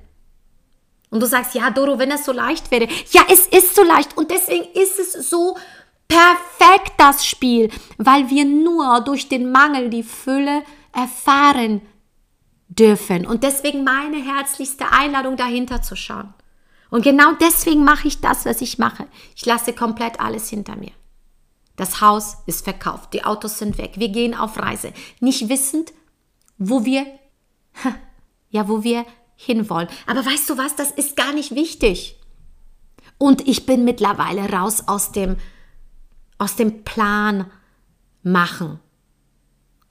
Und 1.11 1.21
du 1.21 1.27
sagst, 1.27 1.55
ja, 1.55 1.71
Doro, 1.71 1.99
wenn 1.99 2.11
es 2.11 2.25
so 2.25 2.33
leicht 2.33 2.71
wäre. 2.71 2.89
Ja, 3.11 3.23
es 3.31 3.47
ist 3.47 3.77
so 3.77 3.83
leicht 3.83 4.17
und 4.17 4.31
deswegen 4.31 4.65
ist 4.73 4.99
es 4.99 5.29
so 5.29 5.57
perfekt, 6.09 6.95
das 6.97 7.27
Spiel, 7.27 7.71
weil 7.99 8.31
wir 8.31 8.45
nur 8.45 9.01
durch 9.03 9.29
den 9.29 9.53
Mangel 9.53 9.91
die 9.91 10.03
Fülle 10.03 10.63
erfahren 10.93 11.83
dürfen. 12.69 13.27
Und 13.27 13.43
deswegen 13.43 13.85
meine 13.85 14.17
herzlichste 14.17 14.91
Einladung, 14.91 15.37
dahinter 15.37 15.83
zu 15.83 15.97
schauen. 15.97 16.33
Und 16.91 17.03
genau 17.03 17.33
deswegen 17.41 17.85
mache 17.85 18.09
ich 18.09 18.21
das, 18.21 18.45
was 18.47 18.61
ich 18.61 18.79
mache. 18.79 19.07
Ich 19.35 19.45
lasse 19.47 19.73
komplett 19.73 20.21
alles 20.21 20.49
hinter 20.49 20.77
mir. 20.77 20.93
Das 21.77 22.01
Haus 22.01 22.37
ist 22.47 22.63
verkauft, 22.63 23.13
die 23.15 23.25
Autos 23.25 23.59
sind 23.59 23.79
weg, 23.79 23.95
wir 23.97 24.09
gehen 24.09 24.35
auf 24.35 24.59
Reise, 24.59 24.93
nicht 25.19 25.49
wissend, 25.49 25.93
wo 26.57 26.85
wir, 26.85 27.05
ja, 28.51 28.69
wo 28.69 28.85
wir 28.85 29.05
hinwollen. 29.35 29.89
Aber 30.07 30.25
weißt 30.25 30.49
du 30.49 30.57
was, 30.57 30.77
das 30.77 30.93
ist 30.93 31.17
gar 31.17 31.33
nicht 31.33 31.55
wichtig. 31.55 32.21
Und 33.19 33.47
ich 33.49 33.67
bin 33.67 33.85
mittlerweile 33.85 34.49
raus 34.51 34.85
aus 34.87 35.11
dem, 35.11 35.37
aus 36.39 36.55
dem 36.57 36.85
Plan 36.85 37.51
machen. 38.23 38.79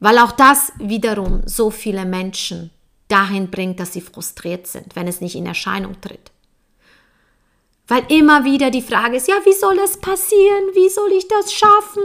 Weil 0.04 0.20
auch 0.20 0.34
das 0.34 0.74
wiederum 0.80 1.44
so 1.46 1.72
viele 1.72 2.04
Menschen 2.04 2.72
dahin 3.08 3.50
bringt, 3.50 3.80
dass 3.80 3.94
sie 3.94 4.02
frustriert 4.02 4.68
sind, 4.68 4.98
wenn 4.98 5.08
es 5.08 5.22
nicht 5.22 5.34
in 5.34 5.46
Erscheinung 5.46 6.02
tritt. 6.02 6.30
Weil 7.88 8.04
immer 8.12 8.44
wieder 8.44 8.70
die 8.70 8.82
Frage 8.82 9.16
ist, 9.16 9.30
ja, 9.30 9.36
wie 9.46 9.54
soll 9.54 9.78
das 9.78 10.02
passieren? 10.02 10.66
Wie 10.74 10.90
soll 10.90 11.10
ich 11.14 11.30
das 11.30 11.54
schaffen? 11.54 12.04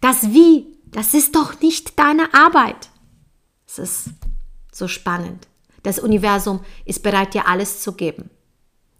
Das 0.00 0.32
Wie, 0.32 0.78
das 0.92 1.12
ist 1.12 1.34
doch 1.34 1.60
nicht 1.60 1.98
deine 1.98 2.32
Arbeit. 2.32 2.88
Es 3.66 3.80
ist 3.80 4.10
so 4.70 4.86
spannend. 4.86 5.48
Das 5.82 5.98
Universum 5.98 6.60
ist 6.84 7.02
bereit, 7.02 7.34
dir 7.34 7.48
alles 7.48 7.80
zu 7.80 7.94
geben. 7.94 8.30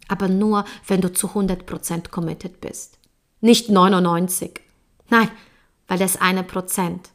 Aber 0.09 0.27
nur, 0.27 0.65
wenn 0.89 1.03
du 1.03 1.13
zu 1.13 1.29
100% 1.29 2.09
committed 2.09 2.61
bist. 2.61 2.99
Nicht 3.41 3.71
99. 3.71 4.61
Nein, 5.09 5.31
weil 5.87 6.01
das 6.01 6.21
eine 6.21 6.43
Prozent, 6.43 7.11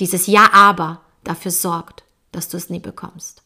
dieses 0.00 0.26
Ja 0.26 0.50
aber, 0.52 1.02
dafür 1.24 1.50
sorgt, 1.50 2.04
dass 2.32 2.48
du 2.48 2.56
es 2.56 2.70
nie 2.70 2.80
bekommst. 2.80 3.42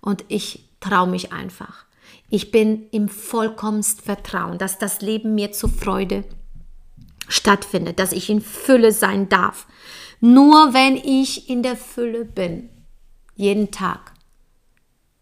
Und 0.00 0.24
ich 0.28 0.68
traue 0.80 1.08
mich 1.08 1.32
einfach. 1.32 1.86
Ich 2.28 2.50
bin 2.50 2.88
im 2.90 3.08
vollkommensten 3.08 4.04
Vertrauen, 4.04 4.58
dass 4.58 4.78
das 4.78 5.00
Leben 5.00 5.34
mir 5.34 5.52
zur 5.52 5.70
Freude 5.70 6.24
stattfindet, 7.28 7.98
dass 7.98 8.12
ich 8.12 8.30
in 8.30 8.40
Fülle 8.40 8.92
sein 8.92 9.28
darf. 9.28 9.66
Nur 10.20 10.74
wenn 10.74 10.96
ich 10.96 11.48
in 11.48 11.62
der 11.62 11.76
Fülle 11.76 12.24
bin, 12.24 12.68
jeden 13.36 13.70
Tag, 13.70 14.12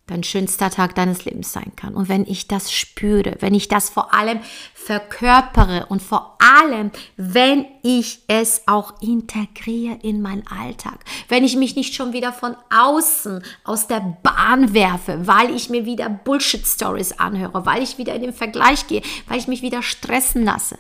dein 0.09 0.25
schönster 0.25 0.71
Tag 0.71 0.95
deines 0.95 1.25
Lebens 1.25 1.53
sein 1.53 1.73
kann. 1.77 1.95
Und 1.95 2.09
wenn 2.09 2.27
ich 2.27 2.49
das 2.49 2.73
spüre, 2.73 3.37
wenn 3.41 3.55
ich 3.55 3.69
das 3.69 3.89
vor 3.91 4.13
allem 4.13 4.41
verkörpere 4.75 5.87
und 5.87 6.03
vor 6.03 6.37
allem, 6.39 6.91
wenn 7.17 7.67
ich 7.83 8.21
es 8.27 8.63
auch 8.67 9.01
integriere 9.01 9.99
in 10.03 10.21
meinen 10.21 10.47
Alltag, 10.47 11.05
wenn 11.29 11.45
ich 11.45 11.57
mich 11.57 11.77
nicht 11.77 11.95
schon 11.95 12.13
wieder 12.13 12.33
von 12.33 12.57
außen 12.71 13.43
aus 13.65 13.87
der 13.87 14.19
Bahn 14.23 14.75
werfe, 14.75 15.27
weil 15.27 15.55
ich 15.55 15.71
mir 15.71 15.85
wieder 15.85 16.09
Bullshit-Stories 16.09 17.13
anhöre, 17.19 17.67
weil 17.67 17.83
ich 17.83 17.99
wieder 17.99 18.15
in 18.15 18.23
den 18.23 18.33
Vergleich 18.33 18.87
gehe, 18.87 19.03
weil 19.29 19.39
ich 19.39 19.49
mich 19.49 19.63
wieder 19.63 19.83
stressen 19.83 20.45
lasse. 20.45 20.79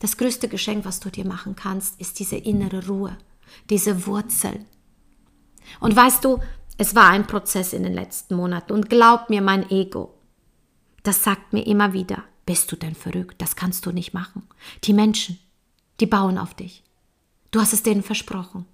Das 0.00 0.16
größte 0.16 0.48
Geschenk, 0.48 0.84
was 0.84 1.00
du 1.00 1.10
dir 1.10 1.26
machen 1.26 1.56
kannst, 1.56 2.00
ist 2.00 2.18
diese 2.20 2.36
innere 2.36 2.86
Ruhe, 2.86 3.18
diese 3.70 4.06
Wurzel. 4.06 4.64
Und 5.80 5.94
weißt 5.94 6.24
du, 6.24 6.38
es 6.78 6.94
war 6.94 7.10
ein 7.10 7.26
Prozess 7.26 7.72
in 7.72 7.82
den 7.82 7.92
letzten 7.92 8.36
Monaten 8.36 8.72
und 8.72 8.88
glaub 8.88 9.28
mir, 9.28 9.42
mein 9.42 9.68
Ego, 9.70 10.14
das 11.02 11.22
sagt 11.24 11.52
mir 11.52 11.66
immer 11.66 11.92
wieder, 11.92 12.22
bist 12.46 12.70
du 12.72 12.76
denn 12.76 12.94
verrückt? 12.94 13.42
Das 13.42 13.56
kannst 13.56 13.84
du 13.84 13.92
nicht 13.92 14.14
machen. 14.14 14.48
Die 14.84 14.94
Menschen, 14.94 15.38
die 16.00 16.06
bauen 16.06 16.38
auf 16.38 16.54
dich. 16.54 16.84
Du 17.50 17.60
hast 17.60 17.72
es 17.72 17.82
denen 17.82 18.02
versprochen. 18.02 18.64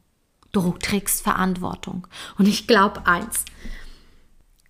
Du 0.53 0.73
trägst 0.79 1.23
Verantwortung. 1.23 2.07
Und 2.39 2.47
ich 2.47 2.67
glaube 2.67 3.07
eins, 3.07 3.45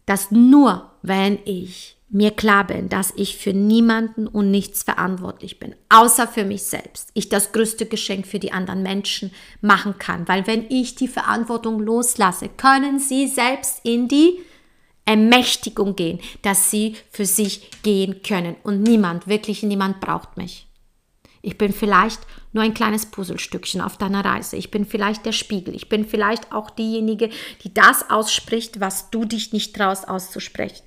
dass 0.06 0.30
nur 0.30 0.92
wenn 1.02 1.38
ich 1.44 1.93
mir 2.08 2.30
klar 2.30 2.66
bin, 2.66 2.88
dass 2.88 3.12
ich 3.16 3.36
für 3.36 3.52
niemanden 3.52 4.26
und 4.26 4.50
nichts 4.50 4.82
verantwortlich 4.82 5.58
bin, 5.58 5.74
außer 5.88 6.28
für 6.28 6.44
mich 6.44 6.62
selbst, 6.62 7.10
ich 7.14 7.28
das 7.28 7.52
größte 7.52 7.86
Geschenk 7.86 8.26
für 8.26 8.38
die 8.38 8.52
anderen 8.52 8.82
Menschen 8.82 9.32
machen 9.60 9.98
kann. 9.98 10.28
Weil 10.28 10.46
wenn 10.46 10.70
ich 10.70 10.94
die 10.94 11.08
Verantwortung 11.08 11.80
loslasse, 11.80 12.48
können 12.48 12.98
sie 12.98 13.26
selbst 13.26 13.80
in 13.84 14.08
die 14.08 14.38
Ermächtigung 15.06 15.96
gehen, 15.96 16.20
dass 16.42 16.70
sie 16.70 16.96
für 17.10 17.26
sich 17.26 17.70
gehen 17.82 18.22
können. 18.22 18.56
Und 18.62 18.82
niemand, 18.82 19.26
wirklich 19.26 19.62
niemand 19.62 20.00
braucht 20.00 20.36
mich. 20.36 20.66
Ich 21.42 21.58
bin 21.58 21.74
vielleicht 21.74 22.20
nur 22.54 22.64
ein 22.64 22.72
kleines 22.72 23.04
Puzzlestückchen 23.06 23.82
auf 23.82 23.98
deiner 23.98 24.24
Reise. 24.24 24.56
Ich 24.56 24.70
bin 24.70 24.86
vielleicht 24.86 25.26
der 25.26 25.32
Spiegel. 25.32 25.74
Ich 25.74 25.90
bin 25.90 26.06
vielleicht 26.06 26.52
auch 26.52 26.70
diejenige, 26.70 27.28
die 27.62 27.74
das 27.74 28.08
ausspricht, 28.08 28.80
was 28.80 29.10
du 29.10 29.26
dich 29.26 29.52
nicht 29.52 29.76
traust 29.76 30.08
auszusprechen. 30.08 30.82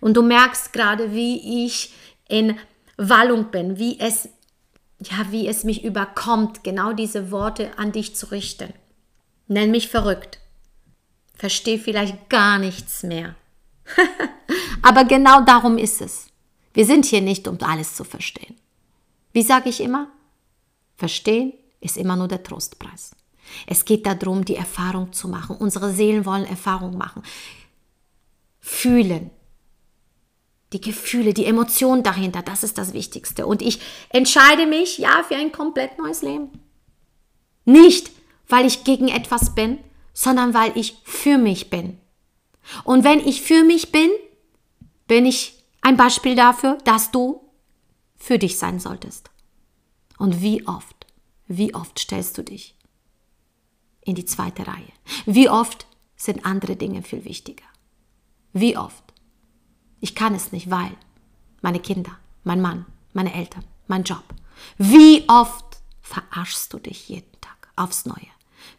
Und 0.00 0.16
du 0.16 0.22
merkst 0.22 0.72
gerade, 0.72 1.12
wie 1.12 1.64
ich 1.64 1.94
in 2.28 2.58
Wallung 2.96 3.50
bin, 3.50 3.78
wie 3.78 3.98
es, 3.98 4.28
ja, 5.00 5.26
wie 5.30 5.48
es 5.48 5.64
mich 5.64 5.84
überkommt, 5.84 6.64
genau 6.64 6.92
diese 6.92 7.30
Worte 7.30 7.76
an 7.78 7.92
dich 7.92 8.14
zu 8.16 8.30
richten. 8.30 8.72
Nenn 9.48 9.70
mich 9.70 9.88
verrückt. 9.88 10.38
Verstehe 11.34 11.78
vielleicht 11.78 12.28
gar 12.28 12.58
nichts 12.58 13.02
mehr. 13.02 13.34
Aber 14.82 15.04
genau 15.04 15.42
darum 15.44 15.78
ist 15.78 16.00
es. 16.00 16.28
Wir 16.74 16.86
sind 16.86 17.04
hier 17.04 17.20
nicht, 17.20 17.48
um 17.48 17.58
alles 17.60 17.96
zu 17.96 18.04
verstehen. 18.04 18.56
Wie 19.32 19.42
sage 19.42 19.68
ich 19.68 19.80
immer? 19.80 20.08
Verstehen 20.96 21.52
ist 21.80 21.96
immer 21.96 22.16
nur 22.16 22.28
der 22.28 22.42
Trostpreis. 22.42 23.14
Es 23.66 23.84
geht 23.84 24.06
darum, 24.06 24.44
die 24.44 24.56
Erfahrung 24.56 25.12
zu 25.12 25.28
machen. 25.28 25.56
Unsere 25.56 25.92
Seelen 25.92 26.24
wollen 26.24 26.44
Erfahrung 26.44 26.96
machen. 26.96 27.22
Fühlen, 28.60 29.30
die 30.72 30.80
Gefühle, 30.80 31.34
die 31.34 31.44
Emotionen 31.44 32.02
dahinter, 32.02 32.42
das 32.42 32.62
ist 32.62 32.78
das 32.78 32.92
Wichtigste. 32.92 33.46
Und 33.46 33.62
ich 33.62 33.80
entscheide 34.08 34.66
mich, 34.66 34.98
ja, 34.98 35.22
für 35.22 35.36
ein 35.36 35.52
komplett 35.52 35.98
neues 35.98 36.22
Leben. 36.22 36.50
Nicht, 37.64 38.10
weil 38.48 38.66
ich 38.66 38.84
gegen 38.84 39.08
etwas 39.08 39.54
bin, 39.54 39.78
sondern 40.12 40.54
weil 40.54 40.76
ich 40.76 40.98
für 41.04 41.38
mich 41.38 41.70
bin. 41.70 41.98
Und 42.84 43.04
wenn 43.04 43.20
ich 43.20 43.42
für 43.42 43.64
mich 43.64 43.92
bin, 43.92 44.10
bin 45.06 45.26
ich 45.26 45.62
ein 45.80 45.96
Beispiel 45.96 46.34
dafür, 46.34 46.78
dass 46.84 47.10
du 47.10 47.40
für 48.16 48.38
dich 48.38 48.58
sein 48.58 48.78
solltest. 48.78 49.30
Und 50.18 50.42
wie 50.42 50.66
oft, 50.66 51.06
wie 51.48 51.74
oft 51.74 51.98
stellst 51.98 52.38
du 52.38 52.42
dich 52.42 52.76
in 54.02 54.14
die 54.14 54.24
zweite 54.24 54.66
Reihe? 54.66 54.92
Wie 55.26 55.48
oft 55.48 55.86
sind 56.16 56.46
andere 56.46 56.76
Dinge 56.76 57.02
viel 57.02 57.24
wichtiger? 57.24 57.64
Wie 58.52 58.76
oft? 58.76 59.11
Ich 60.02 60.16
kann 60.16 60.34
es 60.34 60.50
nicht, 60.50 60.68
weil 60.68 60.90
meine 61.60 61.78
Kinder, 61.78 62.10
mein 62.42 62.60
Mann, 62.60 62.86
meine 63.12 63.32
Eltern, 63.32 63.64
mein 63.86 64.02
Job. 64.02 64.24
Wie 64.76 65.24
oft 65.28 65.80
verarschst 66.00 66.72
du 66.72 66.80
dich 66.80 67.08
jeden 67.08 67.40
Tag 67.40 67.68
aufs 67.76 68.04
Neue? 68.04 68.26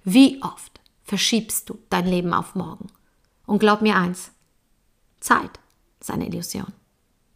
Wie 0.03 0.43
oft 0.43 0.81
verschiebst 1.05 1.69
du 1.69 1.79
dein 1.89 2.07
Leben 2.07 2.33
auf 2.33 2.55
morgen? 2.55 2.87
Und 3.45 3.59
glaub 3.59 3.81
mir 3.81 3.95
eins, 3.95 4.31
Zeit 5.21 5.61
ist 6.01 6.11
eine 6.11 6.27
Illusion. 6.27 6.73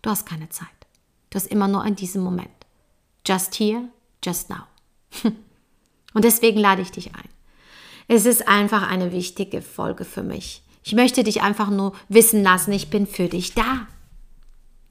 Du 0.02 0.10
hast 0.10 0.26
keine 0.26 0.50
Zeit. 0.50 0.68
Du 1.30 1.38
hast 1.38 1.48
immer 1.48 1.70
nur 1.70 1.86
in 1.86 1.96
diesem 1.96 2.24
Moment. 2.24 2.50
Just 3.26 3.58
here, 3.58 3.88
just 4.22 4.50
now. 4.50 4.64
Und 6.14 6.26
deswegen 6.26 6.60
lade 6.60 6.82
ich 6.82 6.92
dich 6.92 7.16
ein. 7.16 7.30
Es 8.10 8.26
ist 8.26 8.50
einfach 8.50 8.90
eine 8.90 9.14
wichtige 9.14 9.62
Folge 9.62 10.04
für 10.04 10.24
mich. 10.24 10.62
Ich 10.88 10.94
möchte 10.94 11.26
dich 11.26 11.42
einfach 11.42 11.70
nur 11.70 11.92
wissen 12.08 12.44
lassen, 12.44 12.72
ich 12.72 12.90
bin 12.90 13.08
für 13.08 13.28
dich 13.28 13.54
da. 13.54 13.88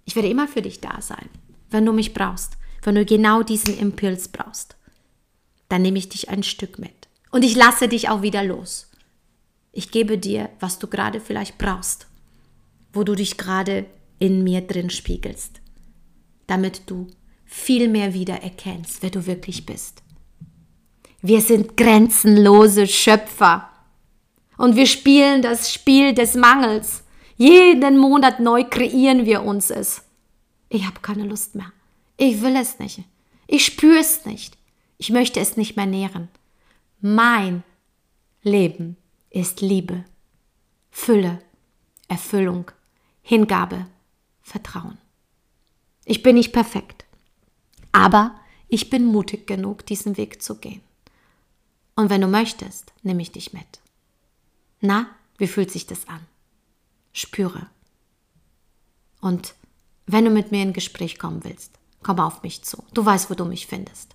Ich 0.05 0.15
werde 0.15 0.29
immer 0.29 0.47
für 0.47 0.61
dich 0.61 0.83
da 0.83 1.01
sein, 1.01 1.27
wenn 1.71 1.87
du 1.87 1.95
mich 1.95 2.13
brauchst, 2.13 2.59
wenn 2.83 2.97
du 2.97 3.07
genau 3.07 3.43
diesen 3.43 3.79
Impuls 3.79 4.29
brauchst. 4.29 4.77
Dann 5.71 5.81
nehme 5.81 5.97
ich 5.97 6.11
dich 6.11 6.29
ein 6.29 6.43
Stück 6.43 6.79
mit. 6.79 7.09
Und 7.31 7.47
ich 7.47 7.57
lasse 7.57 7.89
dich 7.89 8.11
auch 8.11 8.21
wieder 8.21 8.45
los. 8.45 8.91
Ich 9.73 9.91
gebe 9.91 10.19
dir, 10.19 10.51
was 10.61 10.79
du 10.79 10.87
gerade 10.87 11.19
vielleicht 11.19 11.57
brauchst, 11.57 12.09
wo 12.93 13.03
du 13.03 13.15
dich 13.15 13.39
gerade 13.39 13.87
in 14.19 14.45
mir 14.45 14.61
drin 14.61 14.91
spiegelst, 14.91 15.63
damit 16.47 16.83
du 16.91 17.07
viel 17.47 17.89
mehr 17.89 18.13
wieder 18.13 18.43
erkennst, 18.43 19.03
wer 19.03 19.09
du 19.09 19.25
wirklich 19.25 19.65
bist. 19.65 20.03
Wir 21.23 21.41
sind 21.41 21.79
grenzenlose 21.79 22.87
Schöpfer. 22.87 23.71
Und 24.57 24.77
wir 24.77 24.87
spielen 24.87 25.43
das 25.43 25.73
Spiel 25.73 26.15
des 26.15 26.35
Mangels. 26.35 27.05
Jeden 27.37 27.99
Monat 27.99 28.41
neu 28.41 28.65
kreieren 28.65 29.27
wir 29.27 29.43
uns 29.43 29.71
es. 29.71 30.03
Ich 30.69 30.87
habe 30.87 31.01
keine 31.01 31.25
Lust 31.25 31.55
mehr. 31.55 31.73
Ich 32.17 32.41
will 32.41 32.57
es 32.57 32.79
nicht. 32.79 33.05
Ich 33.47 33.67
spüre 33.67 33.99
es 33.99 34.25
nicht. 34.25 34.57
Ich 34.99 35.11
möchte 35.11 35.41
es 35.41 35.57
nicht 35.57 35.77
mehr 35.77 35.87
nähren. 35.87 36.29
Mein 37.01 37.63
Leben 38.43 38.97
ist 39.31 39.61
Liebe, 39.61 40.05
Fülle, 40.91 41.41
Erfüllung, 42.09 42.71
Hingabe, 43.23 43.87
Vertrauen. 44.43 44.99
Ich 46.05 46.23
bin 46.23 46.37
nicht 46.37 46.53
perfekt, 46.53 47.05
aber 47.93 48.35
ich 48.69 48.89
bin 48.89 49.05
mutig 49.05 49.47
genug, 49.47 49.85
diesen 49.85 50.17
Weg 50.17 50.43
zu 50.43 50.57
gehen. 50.57 50.81
Und 51.97 52.11
wenn 52.11 52.21
du 52.21 52.29
möchtest, 52.29 52.93
nehme 53.03 53.23
ich 53.23 53.33
dich 53.33 53.53
mit. 53.53 53.67
Na, 54.81 55.07
wie 55.39 55.47
fühlt 55.47 55.71
sich 55.71 55.87
das 55.87 56.09
an? 56.09 56.21
Spüre. 57.13 57.67
Und 59.21 59.55
wenn 60.07 60.25
du 60.25 60.31
mit 60.31 60.53
mir 60.53 60.63
in 60.63 60.73
Gespräch 60.73 61.19
kommen 61.19 61.45
willst, 61.45 61.73
komm 62.03 62.21
auf 62.21 62.43
mich 62.43 62.63
zu. 62.63 62.85
Du 62.95 63.05
weißt, 63.05 63.31
wo 63.31 63.35
du 63.35 63.45
mich 63.45 63.67
findest. 63.67 64.15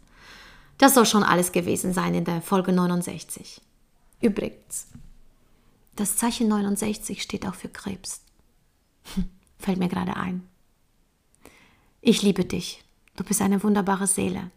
Das 0.77 0.93
soll 0.93 1.05
schon 1.05 1.23
alles 1.23 1.51
gewesen 1.51 1.93
sein 1.93 2.15
in 2.15 2.25
der 2.25 2.41
Folge 2.41 2.71
69. 2.71 3.61
Übrigens, 4.21 4.87
das 5.95 6.15
Zeichen 6.17 6.47
69 6.47 7.21
steht 7.21 7.45
auch 7.45 7.55
für 7.55 7.69
Krebs. 7.69 8.21
Fällt 9.59 9.77
mir 9.77 9.89
gerade 9.89 10.15
ein. 10.15 10.47
Ich 12.01 12.23
liebe 12.23 12.45
dich. 12.45 12.83
Du 13.15 13.23
bist 13.23 13.41
eine 13.41 13.61
wunderbare 13.61 14.07
Seele. 14.07 14.49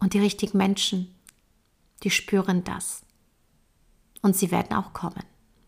Und 0.00 0.14
die 0.14 0.18
richtigen 0.18 0.58
Menschen, 0.58 1.14
die 2.02 2.10
spüren 2.10 2.64
das. 2.64 3.05
Und 4.22 4.36
sie 4.36 4.50
werden 4.50 4.76
auch 4.76 4.92
kommen. 4.92 5.24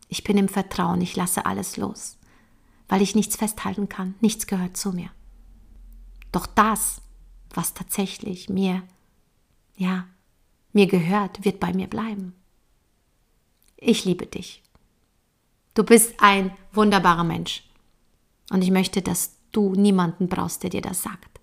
Ich 0.07 0.23
bin 0.23 0.37
im 0.37 0.49
Vertrauen, 0.49 1.01
ich 1.01 1.15
lasse 1.15 1.45
alles 1.45 1.77
los, 1.77 2.17
weil 2.87 3.01
ich 3.01 3.15
nichts 3.15 3.35
festhalten 3.35 3.89
kann, 3.89 4.15
nichts 4.21 4.47
gehört 4.47 4.75
zu 4.75 4.91
mir. 4.91 5.09
Doch 6.31 6.45
das, 6.45 7.01
was 7.53 7.73
tatsächlich 7.73 8.49
mir 8.49 8.83
ja, 9.79 10.07
mir 10.73 10.87
gehört, 10.87 11.45
wird 11.45 11.59
bei 11.59 11.73
mir 11.73 11.87
bleiben. 11.87 12.35
Ich 13.77 14.03
liebe 14.03 14.27
dich. 14.27 14.61
Du 15.73 15.83
bist 15.83 16.15
ein 16.17 16.51
wunderbarer 16.73 17.23
Mensch. 17.23 17.63
Und 18.51 18.61
ich 18.61 18.71
möchte, 18.71 19.01
dass 19.01 19.37
du 19.53 19.73
niemanden 19.73 20.27
brauchst, 20.27 20.63
der 20.63 20.69
dir 20.69 20.81
das 20.81 21.01
sagt. 21.01 21.39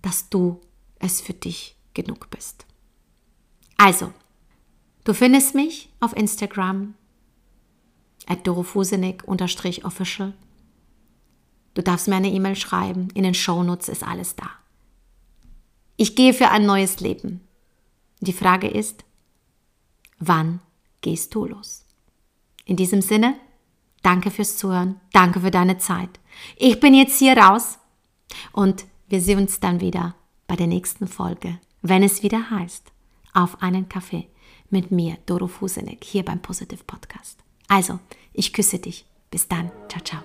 Dass 0.00 0.28
du 0.28 0.60
es 1.00 1.20
für 1.20 1.34
dich 1.34 1.76
genug 1.92 2.30
bist. 2.30 2.66
Also, 3.76 4.12
du 5.04 5.14
findest 5.14 5.54
mich 5.54 5.90
auf 6.00 6.16
Instagram 6.16 6.94
at 8.26 8.46
dorofusenig-official. 8.46 10.32
Du 11.74 11.82
darfst 11.82 12.08
mir 12.08 12.16
eine 12.16 12.30
E-Mail 12.30 12.56
schreiben. 12.56 13.08
In 13.14 13.24
den 13.24 13.34
Shownotes 13.34 13.88
ist 13.88 14.02
alles 14.02 14.36
da. 14.36 14.48
Ich 15.96 16.16
gehe 16.16 16.32
für 16.32 16.50
ein 16.50 16.66
neues 16.66 17.00
Leben. 17.00 17.40
Die 18.20 18.32
Frage 18.32 18.68
ist, 18.68 19.04
wann 20.18 20.60
gehst 21.02 21.34
du 21.34 21.46
los? 21.46 21.84
In 22.64 22.76
diesem 22.76 23.02
Sinne, 23.02 23.36
danke 24.02 24.30
fürs 24.30 24.56
Zuhören, 24.56 25.00
danke 25.12 25.40
für 25.40 25.50
deine 25.50 25.78
Zeit. 25.78 26.20
Ich 26.56 26.80
bin 26.80 26.94
jetzt 26.94 27.18
hier 27.18 27.36
raus 27.36 27.78
und 28.52 28.86
wir 29.08 29.20
sehen 29.20 29.40
uns 29.40 29.60
dann 29.60 29.80
wieder 29.80 30.14
bei 30.46 30.56
der 30.56 30.66
nächsten 30.66 31.06
Folge, 31.06 31.58
wenn 31.82 32.02
es 32.02 32.22
wieder 32.22 32.50
heißt, 32.50 32.90
auf 33.34 33.62
einen 33.62 33.88
Kaffee 33.88 34.28
mit 34.74 34.90
mir, 34.90 35.16
Doro 35.24 35.46
Fusenek, 35.46 36.02
hier 36.04 36.24
beim 36.24 36.42
Positive 36.42 36.82
Podcast. 36.84 37.38
Also, 37.68 38.00
ich 38.32 38.52
küsse 38.52 38.78
dich. 38.78 39.06
Bis 39.30 39.46
dann. 39.48 39.70
Ciao, 39.88 40.02
ciao. 40.02 40.22